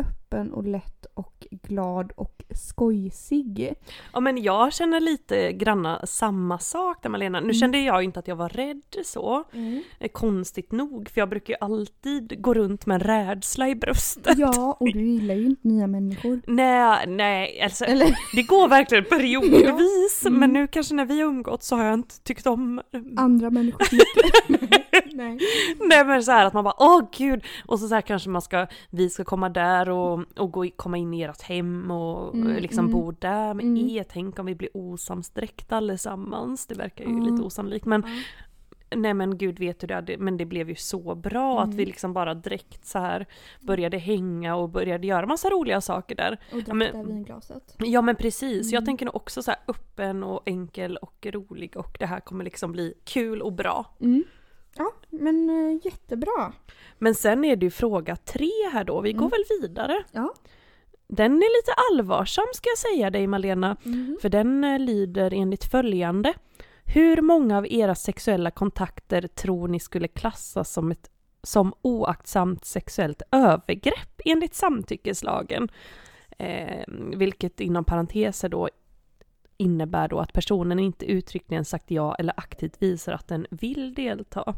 [0.00, 3.74] öppen och lätt och glad och skojsig.
[4.12, 7.38] Ja men jag känner lite granna samma sak där Malena.
[7.40, 7.54] Nu Mm.
[7.54, 9.44] kände jag inte att jag var rädd så,
[9.98, 14.38] eh, konstigt nog, för jag brukar ju alltid gå runt med en rädsla i bröstet.
[14.38, 16.40] Ja, och du gillar ju inte nya människor.
[16.46, 18.16] Nej, nej, alltså Eller?
[18.36, 20.40] det går verkligen periodvis, Mm.
[20.40, 22.80] men nu kanske när vi har umgått så har jag inte tyckt om
[23.16, 23.94] Andra människor så
[24.48, 24.86] mycket.
[25.12, 25.38] Nej.
[25.80, 28.42] Nej men så här att man bara åh gud och så, så här kanske man
[28.42, 32.56] ska, vi ska komma där och, och gå, komma in i ert hem och Mm,
[32.56, 32.92] liksom mm.
[32.92, 33.88] bo där med Mm.
[33.90, 37.24] er, tänk om vi blir osams direkt allesammans, det verkar ju Ja.
[37.24, 38.04] lite osannolikt men
[38.96, 41.86] nej men gud vet du det, det- men det blev ju så bra att vi
[41.86, 43.26] liksom bara direkt så här
[43.60, 46.38] började hänga och började göra massa roliga saker där.
[46.52, 47.74] Och drack men- det vinglaset.
[47.78, 48.86] Ja men precis, jag Mm.
[48.86, 52.94] tänker nog också så öppen och enkel och rolig och det här kommer liksom bli
[53.04, 53.86] kul och bra.
[54.78, 54.90] Mm.
[55.10, 56.52] Ja, men eh, jättebra.
[56.98, 59.30] Men sen är det ju fråga tre här då, vi går Mm.
[59.30, 60.04] väl vidare.
[60.12, 60.34] Ja.
[61.08, 64.18] Den är lite allvarsam ska jag säga dig Malena, Mhm.
[64.22, 66.34] för den eh, lyder enligt följande.
[66.84, 71.10] Hur många av era sexuella kontakter tror ni skulle klassas som ett
[71.42, 75.68] som oaktsamt sexuellt övergrepp enligt samtyckeslagen?
[76.38, 76.84] Eh,
[77.16, 78.68] vilket inom parenteser då
[79.60, 84.54] innebär då att personen inte uttryckligen sagt ja eller aktivt visar att den vill delta.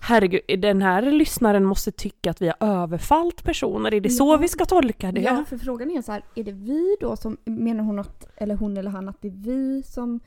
[0.00, 4.36] Herregud, den här lyssnaren måste tycka att vi har överfallt personer, är det så Ja.
[4.36, 5.20] vi ska tolka det?
[5.20, 8.54] Ja, för frågan är så här, är det vi då som, menar hon att, eller
[8.56, 10.20] hon eller han att det är vi som,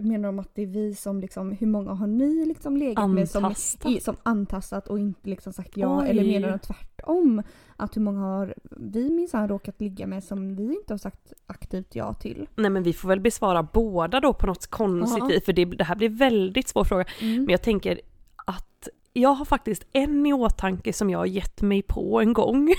[0.00, 3.28] menar de att det är vi som liksom, hur många har ni liksom legat med
[3.30, 4.02] som, Antastat.
[4.02, 6.00] som antastat och inte liksom sagt ja?
[6.02, 6.08] Oj.
[6.08, 7.42] Eller menar de tvärtom?
[7.76, 11.94] Att hur många har vi minsann råkat ligga med som vi inte har sagt aktivt
[11.94, 12.48] ja till?
[12.54, 15.26] Nej men vi får väl besvara båda då på något konstigt Ja.
[15.26, 17.04] vis, för det, det här blir väldigt svår fråga.
[17.20, 18.00] Men jag tänker
[18.46, 22.74] att jag har faktiskt en i åtanke som jag har gett mig på en gång.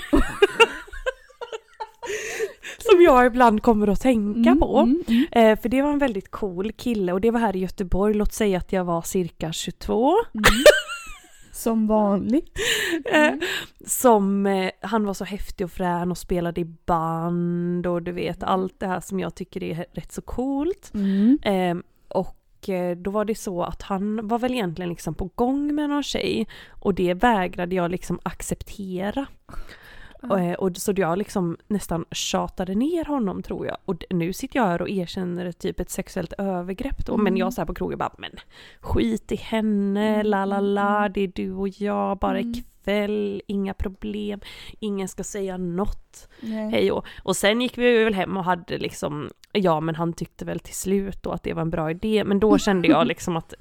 [2.90, 4.78] som jag ibland kommer att tänka på.
[4.78, 5.26] Mm, mm.
[5.32, 8.32] Eh, för det var en väldigt cool kille och det var här i Göteborg, låt
[8.32, 10.14] säga att jag var cirka 22.
[11.52, 12.58] Som vanligt.
[13.12, 13.32] Eh,
[13.86, 18.42] som, eh, han var så häftig och frän och spelade i band och du vet
[18.42, 20.90] allt det här som jag tycker är rätt så coolt.
[20.94, 21.38] Mm.
[21.42, 25.74] Eh, och eh, då var det så att han var väl egentligen liksom på gång
[25.74, 29.26] med någon tjej och det vägrade jag liksom acceptera.
[30.22, 33.76] Och, eh, och så jag liksom nästan tjatade ner honom tror jag.
[33.84, 37.16] Och nu sitter jag här och erkänner typ ett sexuellt övergrepp då.
[37.16, 37.36] Men Mm.
[37.36, 38.30] jag så här på krogen bara, men
[38.80, 42.50] skit i henne, la la la, det är du och jag, bara Mm.
[42.52, 44.40] ikväll, inga problem,
[44.80, 46.70] ingen ska säga något Nej.
[46.70, 50.44] hej och, och sen gick vi väl hem och hade liksom, ja men han tyckte
[50.44, 53.36] väl till slut då att det var en bra idé, men då kände jag liksom
[53.36, 53.54] att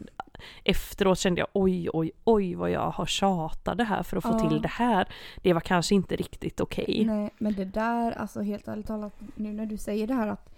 [0.64, 4.50] efteråt kände jag oj oj oj vad jag har tjatade här för att få Ja.
[4.50, 5.08] till det här.
[5.42, 7.04] Det var kanske inte riktigt okej.
[7.08, 10.50] Nej, men det där, alltså helt ärligt talat, nu när du säger det här att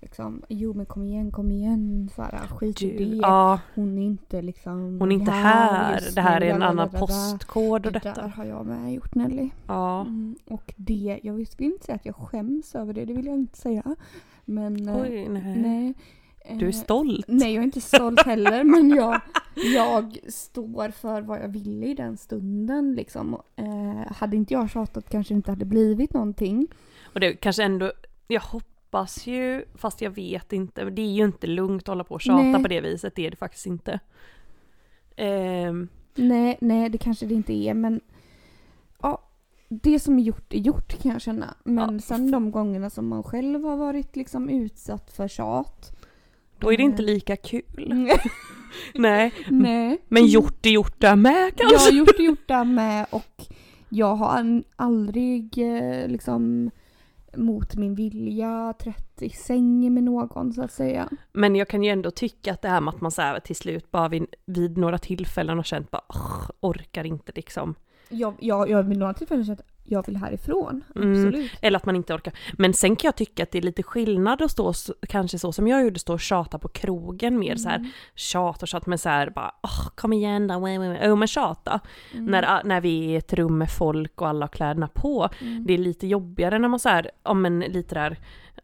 [0.00, 3.16] liksom, jo men kom igen, kom igen, här, skit i det.
[3.16, 6.90] Ja, Hon är inte liksom hon är inte här, just det här är en annan
[6.90, 8.22] postkod och Det detta.
[8.22, 9.50] där har jag med gjort Nelly.
[9.66, 10.00] Ja.
[10.00, 13.34] Mm, och det, jag vill inte säga att jag skäms över det, det vill jag
[13.34, 13.82] inte säga.
[14.44, 15.56] Men eh, Oj, nej.
[15.62, 15.94] nej.
[16.54, 17.24] Du är Eh, stolt.
[17.28, 19.20] Nej, jag är inte stolt heller men jag,
[19.74, 22.94] jag står för vad jag ville i den stunden.
[22.94, 23.40] Liksom.
[23.56, 26.68] Eh, hade inte jag tjatat kanske det inte hade blivit någonting.
[27.14, 27.92] Och det kanske ändå,
[28.26, 32.14] jag hoppas ju, fast jag vet inte, det är ju inte lugnt att hålla på
[32.14, 32.62] och tjata Nej.
[32.62, 34.00] på det viset, det är det faktiskt inte.
[35.16, 38.00] Ehm, Nej, nej det kanske det inte är men
[39.02, 39.22] ja,
[39.68, 41.54] det som är gjort är gjort kan jag känna.
[41.64, 42.00] Men Ja.
[42.00, 45.95] sen de gångerna som man själv har varit liksom utsatt för tjat.
[46.58, 47.62] Då är det inte eh, lika kul.
[48.94, 49.98] Nej, Nej.
[50.08, 51.90] men gjort är gjort där med Jag kanske.
[51.90, 53.44] har gjort det gjort där med och
[53.88, 56.70] jag har aldrig eh, liksom
[57.36, 61.08] mot min vilja trätt i säng med någon så att säga.
[61.32, 63.56] Men jag kan ju ändå tycka att det här med att man så här till
[63.56, 67.74] slut bara vid, vid några tillfällen har känt bara "Åh, orkar inte liksom.
[68.08, 70.84] Jag, jag, jag vid några tillfällen känt jag vill härifrån.
[70.96, 71.12] Mm.
[71.12, 71.50] Absolut.
[71.60, 72.32] Eller att man inte orkar.
[72.52, 74.72] Men sen kan jag tycka att det är lite skillnad att stå,
[75.08, 78.68] kanske så som jag gjorde, stå och tjata på krogen mer så här tjat och
[78.68, 81.80] tjat men så här bara åh kom igen då, oh, men tjata.
[82.12, 85.28] När, när vi är i ett rum med folk och alla har kläderna på.
[85.66, 88.18] Det är lite jobbigare när man så här, ja men lite där,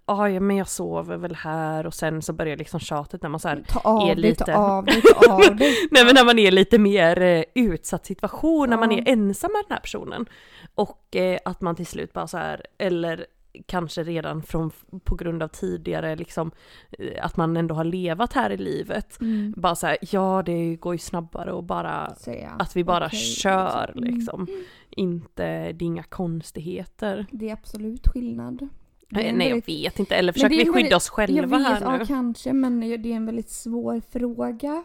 [0.05, 3.41] "Ah, ja men jag sover väl här och sen så börjar liksom tjatet när man
[3.41, 5.41] så här Ta av är lite- ta av ta av.
[5.91, 8.99] Nej men när man är lite mer eh, utsatt situation, när man Ja.
[8.99, 10.27] är ensam med den här personen.
[10.75, 13.27] Och eh, att man till slut bara så här, eller
[13.67, 14.71] kanske redan från,
[15.05, 16.51] på grund av tidigare liksom,
[16.99, 19.21] eh, att man ändå har levat här i livet.
[19.21, 19.55] Mm.
[19.57, 22.51] Bara så här, ja det går ju snabbare och bara, Säga.
[22.59, 24.41] att vi bara Okej, kör liksom.
[24.41, 24.47] Mm.
[24.55, 24.65] liksom.
[24.91, 27.27] Inte, det är inga konstigheter.
[27.31, 28.69] Det är absolut skillnad.
[29.15, 31.67] Det är Nej, jag vet inte, eller försöker det vi skydda väldigt- oss själva vet,
[31.67, 31.99] här nu?
[31.99, 34.85] Ja kanske men det är en väldigt svår fråga.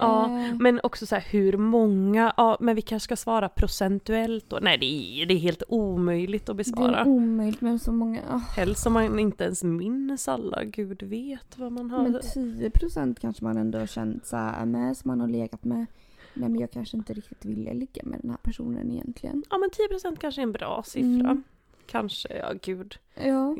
[0.00, 4.44] Ja, Eh, men också så här hur många, ja men vi kanske ska svara procentuellt
[4.50, 4.58] då?
[4.62, 4.86] Nej det
[5.22, 7.00] är, det är helt omöjligt att det besvara.
[7.00, 8.20] är omöjligt med så många.
[8.30, 12.02] ah, Helst som man inte ens minns alla, gud vet vad man har.
[12.02, 15.86] Men 10% kanske man ändå har känt så här med som man har legat med.
[16.34, 19.44] Nej men jag kanske inte riktigt ville ligga med den här personen egentligen.
[19.50, 21.08] Ja men 10% kanske är en bra siffra.
[21.30, 21.42] Mm.
[21.90, 22.96] Kanske, ja gud.
[23.14, 23.56] Ja.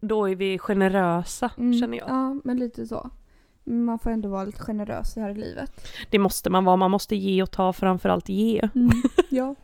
[0.00, 2.08] Då är vi generösa Mm, känner jag.
[2.08, 3.10] Ja men lite så.
[3.64, 5.88] man får ändå vara lite generös här i livet.
[6.10, 8.68] Det måste man vara, man måste ge och ta, framförallt ge.
[9.30, 9.54] Ja.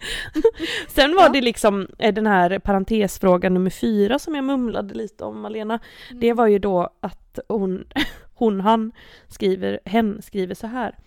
[0.89, 1.29] Sen var Ja.
[1.29, 5.79] det liksom eh, den här parentesfrågan nummer fyra som jag mumlade lite om Malena.
[6.21, 7.85] Det var ju då att hon,
[8.35, 8.93] hon han
[9.29, 10.99] skriver, hen skriver så här.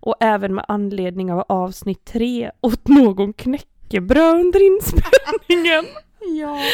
[0.00, 5.84] Och även med anledning av avsnitt tre åt någon knäckebröd under inspelningen.
[6.20, 6.58] Ja.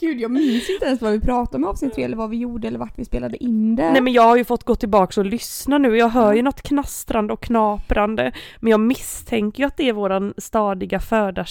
[0.00, 2.36] Gud, jag minns inte ens vad vi pratade om i avsnitt tre eller vad vi
[2.36, 3.90] gjorde eller vart vi spelade in det.
[3.90, 6.62] Nej men jag har ju fått gå tillbaka och lyssna nu, jag hör ju något
[6.62, 8.32] knastrande och knaprande.
[8.60, 11.44] Men jag misstänker ju att det är våran stadiga föda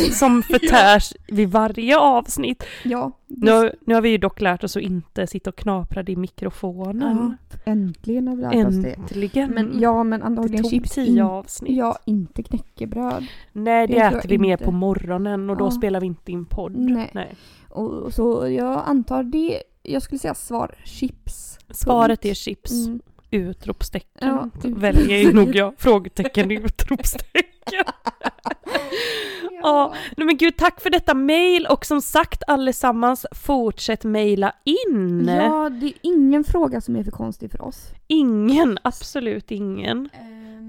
[0.00, 2.64] chips som förtärs vid varje avsnitt.
[2.84, 3.12] Ja.
[3.26, 7.36] Nu, nu har vi ju dock lärt oss att inte sitta och knapra i mikrofonen.
[7.50, 7.58] ja.
[7.66, 8.90] Äntligen har vi lärt oss det.
[8.92, 9.50] Äntligen!
[9.50, 10.90] Men ja, men det antagligen tog chips.
[10.90, 11.76] tio avsnitt.
[11.76, 13.26] Ja, inte knäckebröd.
[13.52, 15.70] Nej det, det äter vi mer på morgonen och då Ja.
[15.70, 16.72] spelar vi inte in podd.
[16.76, 17.34] Nej.
[17.68, 21.58] Och så jag antar det, jag skulle säga svar chips.
[21.70, 22.72] Svaret är chips.
[22.86, 23.00] Mm.
[23.30, 24.28] Utropstecken.
[24.28, 25.74] Ja, ut- Väljer nog jag.
[25.78, 27.84] Frågetecken, utropstecken.
[29.64, 35.28] Ja, nej men gud tack för detta mail och som sagt allesammans fortsätt mejla in.
[35.28, 37.88] Ja, det är ingen fråga som är för konstig för oss.
[38.06, 40.08] Ingen, absolut ingen.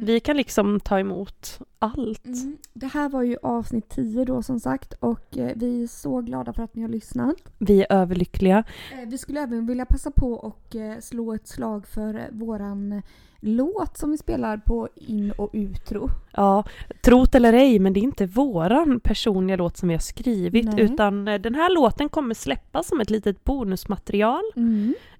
[0.02, 2.26] Vi kan liksom ta emot allt.
[2.26, 2.58] Mm.
[2.74, 6.54] Det här var ju avsnitt 10 då som sagt och eh, vi är så glada
[6.54, 7.36] för att ni har lyssnat.
[7.58, 8.64] Vi är överlyckliga.
[8.94, 13.02] Eh, vi skulle även vilja passa på och eh, slå ett slag för våran
[13.46, 16.10] låt som vi spelar på in och utro.
[16.32, 16.64] Ja,
[17.04, 20.82] trot eller ej, men det är inte våran personliga låt som vi har skrivit Nej.
[20.82, 24.44] utan eh, den här låten kommer släppas som ett litet bonusmaterial.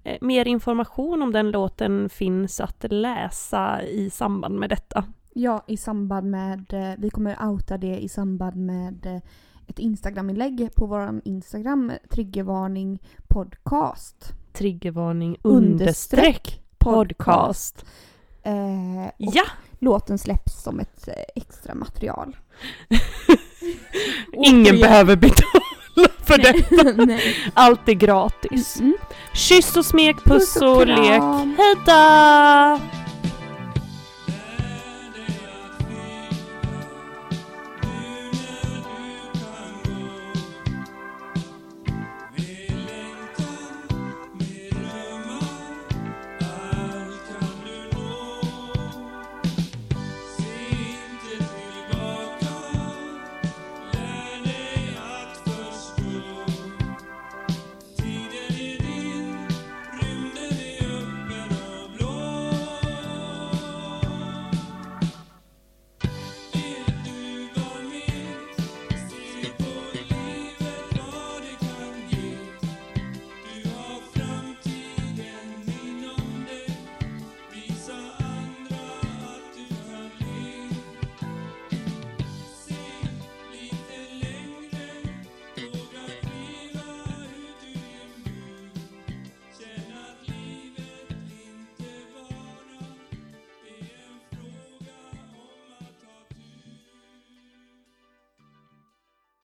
[0.04, 5.04] Eh, Mer information om den låten finns att läsa i samband med detta.
[5.34, 9.22] Ja, i samband med, eh, vi kommer outa det i samband med
[9.68, 14.34] ett Instagram-inlägg på våran Instagram, Triggervarning podcast.
[14.54, 17.86] Triggervarning understreck podcast.
[18.46, 19.44] Eh, Ja,
[19.80, 22.36] låten släpps som ett eh, extra material.
[24.34, 26.38] ingen behöver betala för
[26.98, 27.06] det.
[27.06, 27.36] Nej.
[27.54, 28.80] Allt är gratis.
[28.80, 28.98] Mm.
[29.34, 31.22] Kyss och smek, puss Puss och och lek.
[31.58, 32.80] Hejdå!